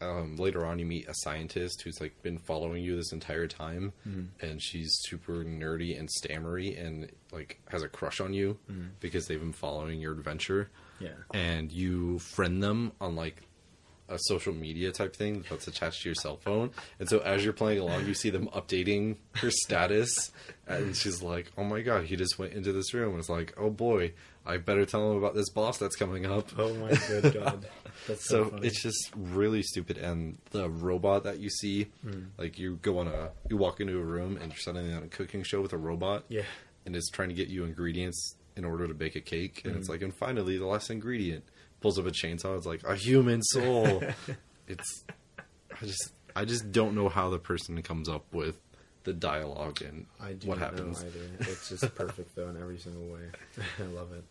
[0.00, 3.92] um, later on you meet a scientist who's like been following you this entire time
[4.08, 4.26] Mhm.
[4.40, 8.88] and she's super nerdy and stammery and like has a crush on you Mhm.
[8.98, 13.42] because they've been following your adventure yeah, and you friend them on like
[14.08, 16.70] a social media type thing that's attached to your cell phone.
[16.98, 20.30] And so as you're playing along, you see them updating her status,
[20.66, 23.54] and she's like, "Oh my god, he just went into this room." And it's like,
[23.56, 24.12] "Oh boy,
[24.44, 27.66] I better tell him about this boss that's coming up." Oh my good god,
[28.06, 28.66] that's so, So funny.
[28.66, 32.26] it's just really stupid, and the robot that you see, Mm.
[32.36, 35.08] like you go on a, you walk into a room and you're suddenly on a
[35.08, 36.42] cooking show with a robot, yeah,
[36.84, 39.62] and it's trying to get you ingredients in order to bake a cake.
[39.64, 39.92] And it's Mhm.
[39.92, 41.44] like, and finally, the last ingredient
[41.82, 42.56] pulls up a chainsaw.
[42.56, 44.02] It's like a human soul.
[44.68, 45.04] it's,
[45.80, 48.58] I just, I just don't know how the person comes up with
[49.04, 51.04] the dialogue and I do what not happens.
[51.04, 51.26] either.
[51.40, 53.22] It's just perfect though in every single way.
[53.80, 54.24] I love it.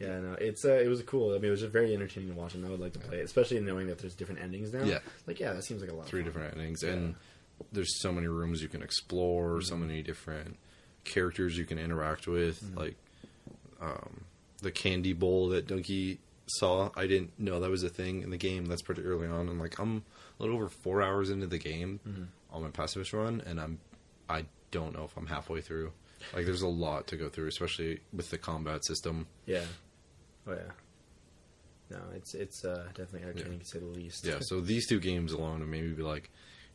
[0.00, 1.30] Yeah, no, it's uh, it was cool.
[1.30, 3.18] I mean, it was just very entertaining to watch, and I would like to play
[3.18, 4.84] it, especially knowing that there's different endings now.
[4.84, 5.00] Yeah.
[5.26, 6.02] like yeah, that seems like a lot.
[6.02, 7.16] of Three different endings, and
[7.72, 9.80] there's so many rooms you can explore, so Mhm.
[9.80, 10.56] many different
[11.04, 12.76] characters you can interact with, Mhm.
[12.76, 12.96] like
[13.80, 14.24] um,
[14.62, 16.18] the candy bowl that Dunkey
[16.50, 16.90] saw.
[16.96, 18.66] I didn't know that was a thing in the game.
[18.66, 20.04] That's pretty early on, and like I'm
[20.38, 22.26] a little over four hours into the game Mhm.
[22.50, 23.78] on my pacifist run, and I'm
[24.28, 25.92] I don't know if I'm halfway through.
[26.34, 29.26] Like there's a lot to go through, especially with the combat system.
[29.46, 29.64] Yeah.
[30.46, 30.72] Oh yeah.
[31.90, 34.26] No, it's it's uh, definitely entertaining to say the least.
[34.26, 36.30] Yeah, so these two games alone made me be like,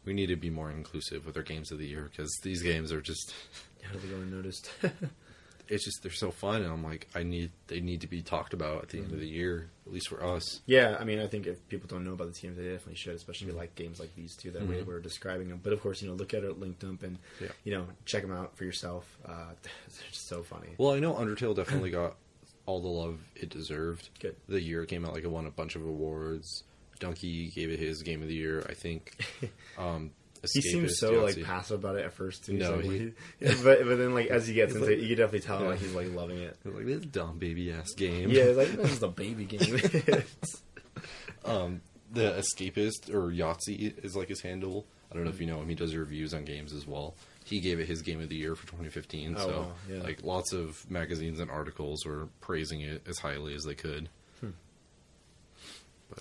[0.05, 2.91] we need to be more inclusive with our games of the year because these games
[2.91, 3.33] are just
[3.83, 4.71] How do they go unnoticed?
[5.69, 8.53] it's just they're so fun, and I'm like, I need they need to be talked
[8.53, 10.61] about at the end of the year, at least for us.
[10.65, 13.15] Yeah, I mean, I think if people don't know about the teams, they definitely should,
[13.15, 15.59] especially you like games like these two that we were describing them.
[15.63, 17.47] But of course, you know, look at it, link dump, and Yeah.
[17.63, 19.05] you know, check them out for yourself.
[19.25, 20.69] Uh, they're just so funny.
[20.77, 22.15] Well, I know Undertale definitely got
[22.65, 24.09] all the love it deserved.
[24.19, 24.35] Good.
[24.47, 26.63] The year it came out, like it won a bunch of awards.
[26.99, 29.17] Dunkey gave it his game of the year, I think.
[29.77, 30.11] Um,
[30.53, 31.23] He seems so Yahtzee.
[31.37, 32.45] like passive about it at first.
[32.45, 32.53] Too.
[32.53, 35.09] No, so he- yeah, but but then like as he gets into like- it, you
[35.09, 35.67] can definitely tell Yeah.
[35.69, 36.57] like he's like loving it.
[36.63, 38.29] They're like this dumb baby ass game.
[38.29, 39.79] Yeah, it's like this is a baby game.
[41.45, 41.81] um,
[42.11, 44.85] the Escapist or Yahtzee is like his handle.
[45.11, 45.69] I don't know if you know him.
[45.69, 47.15] He does reviews on games as well.
[47.45, 49.35] He gave it his game of the year for 2015.
[49.37, 50.01] Oh, so, wow, yeah.
[50.01, 54.09] like, lots of magazines and articles were praising it as highly as they could.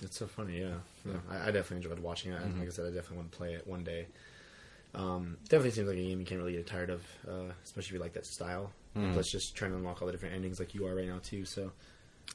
[0.01, 0.75] It's so funny, yeah.
[1.05, 2.41] yeah I, I definitely enjoyed watching it.
[2.41, 4.07] And like I said, I definitely want to play it one day.
[4.95, 7.93] Um, definitely seems like a game you can't really get tired of, uh, especially if
[7.93, 8.71] you like that style.
[9.13, 11.45] Plus, just trying to unlock all the different endings like you are right now too.
[11.45, 11.71] So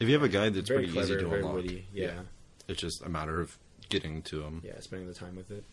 [0.01, 1.87] If you have a guide that's very pretty clever, easy to very unlock, witty.
[1.93, 2.21] Yeah.
[2.67, 3.57] it's just a matter of
[3.89, 4.61] getting to them.
[4.65, 5.65] yeah, spending the time with it.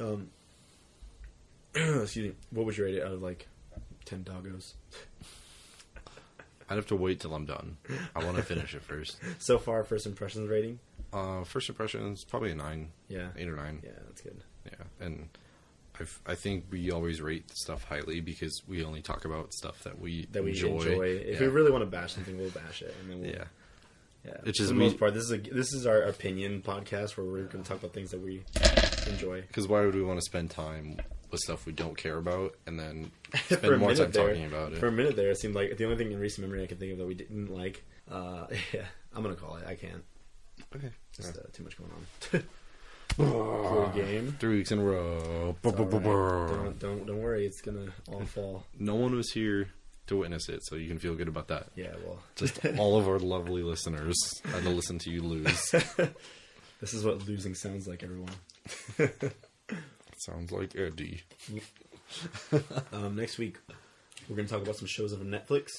[0.00, 0.30] Um,
[1.74, 2.32] excuse me.
[2.50, 3.46] What would you rate it out of like
[4.04, 4.72] ten doggos?
[6.68, 7.76] I'd have to wait till I'm done.
[8.16, 9.18] I want to finish it first.
[9.38, 10.78] So far, first impressions rating.
[11.12, 13.80] Uh, first impressions, probably a nine, Yeah, eight or nine.
[13.84, 14.42] yeah, that's good.
[14.66, 15.28] Yeah, and
[16.00, 20.00] I've, I think we always rate stuff highly because we only talk about stuff that
[20.00, 20.78] we That we enjoy.
[20.78, 21.06] enjoy.
[21.06, 21.40] If yeah.
[21.46, 23.44] we really want to bash something, we'll bash it, and then we'll, yeah,
[24.24, 24.36] yeah.
[24.44, 27.26] It's For the we- most part, this is a this is our opinion podcast where
[27.26, 28.42] we're going to talk about things that we
[29.06, 29.42] enjoy.
[29.42, 30.96] because why would we want to spend time
[31.34, 34.28] with stuff we don't care about and then for a spend more time minute there,
[34.28, 34.78] talking about it?
[34.78, 36.78] For a minute there, it seemed like the only thing in recent memory I could
[36.80, 37.84] think of that we didn't like.
[38.10, 39.66] Uh, yeah, I'm gonna call it.
[39.66, 40.02] I can't.
[40.74, 42.42] okay, Just uh, too much going on.
[43.16, 44.36] Poor game.
[44.40, 45.54] three weeks in a row.
[45.62, 46.64] Right.
[46.64, 47.46] Don't, don't don't worry.
[47.46, 48.64] It's gonna all fall.
[48.78, 49.68] No one was here
[50.06, 51.68] to witness it, so you can feel good about that.
[51.76, 51.92] Yeah.
[52.04, 55.70] Well, Just all of our lovely listeners had to listen to you lose.
[56.80, 58.30] this is what losing sounds like, everyone.
[60.24, 61.22] Sounds like Eddie.
[62.92, 63.56] Um, next week,
[64.28, 65.70] we're gonna talk about some shows on Netflix.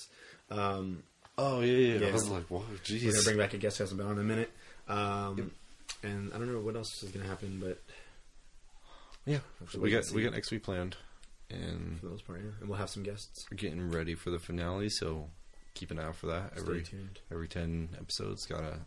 [0.49, 1.03] Um,
[1.37, 1.99] Oh yeah, yeah.
[1.99, 2.07] Yeah.
[2.07, 4.19] I was like, whoa, we're gonna bring back a guest who hasn't been on in
[4.19, 4.51] a minute.
[4.87, 5.51] Um,
[6.03, 7.81] and I don't know what else is gonna happen, but
[9.25, 9.39] Yeah,
[9.71, 10.97] to we got we got next week planned,
[11.49, 12.51] and for the most part, yeah.
[12.59, 13.45] And we'll have some guests.
[13.49, 14.89] we're getting ready for the finale.
[14.89, 15.29] So
[15.73, 16.53] keep an eye out for that.
[16.57, 17.19] Every tuned.
[17.31, 18.79] every ten episodes, got a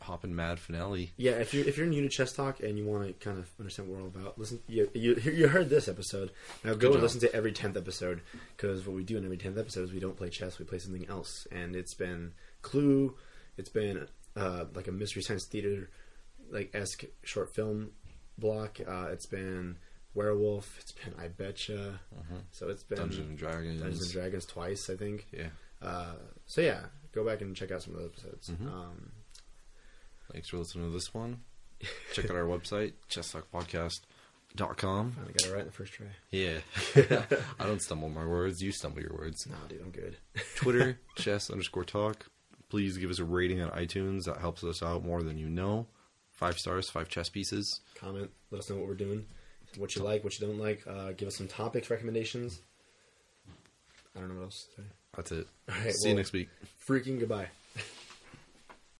[0.00, 1.12] hopping mad finale.
[1.16, 3.48] Yeah, if you're if you're new to chess talk and you want to kind of
[3.58, 4.60] understand what we're all about, listen.
[4.68, 6.30] You you, you heard this episode.
[6.64, 8.20] Now go and listen to every tenth episode
[8.56, 10.78] because what we do in every tenth episode is we don't play chess, we play
[10.78, 11.46] something else.
[11.52, 13.14] And it's been Clue,
[13.56, 14.06] it's been
[14.36, 15.90] uh, like a mystery science theater
[16.50, 17.90] like esque short film
[18.38, 18.78] block.
[18.86, 19.76] Uh, it's been
[20.14, 20.76] Werewolf.
[20.80, 22.00] It's been I Betcha.
[22.50, 23.80] So it's been Dungeons and Dragons.
[23.80, 25.26] Dungeons and Dragons twice, I think.
[25.32, 25.48] Yeah.
[25.80, 26.14] Uh,
[26.46, 26.80] so yeah,
[27.12, 28.48] go back and check out some of those episodes.
[28.50, 28.66] Mhm.
[28.66, 29.12] Um,
[30.32, 31.40] Thanks for listening to this one.
[32.12, 35.12] Check out our website, chesstalkpodcast.com.
[35.12, 36.06] finally got it right the first try.
[36.30, 36.58] Yeah.
[37.60, 38.60] I don't stumble my words.
[38.62, 39.46] You stumble your words.
[39.46, 40.16] No, dude, I'm good.
[40.56, 42.26] Twitter, chess underscore talk.
[42.68, 44.24] Please give us a rating on iTunes.
[44.24, 45.86] That helps us out more than you know.
[46.32, 47.80] Five stars, five chess pieces.
[47.94, 48.30] comment.
[48.50, 49.26] Let us know what we're doing,
[49.76, 50.86] what you like, what you don't like.
[50.86, 52.60] Uh, give us some topics recommendations.
[54.16, 54.88] I don't know what else to say.
[55.16, 55.46] That's it.
[55.68, 56.48] All right, See you next week.
[56.86, 57.48] Freaking goodbye.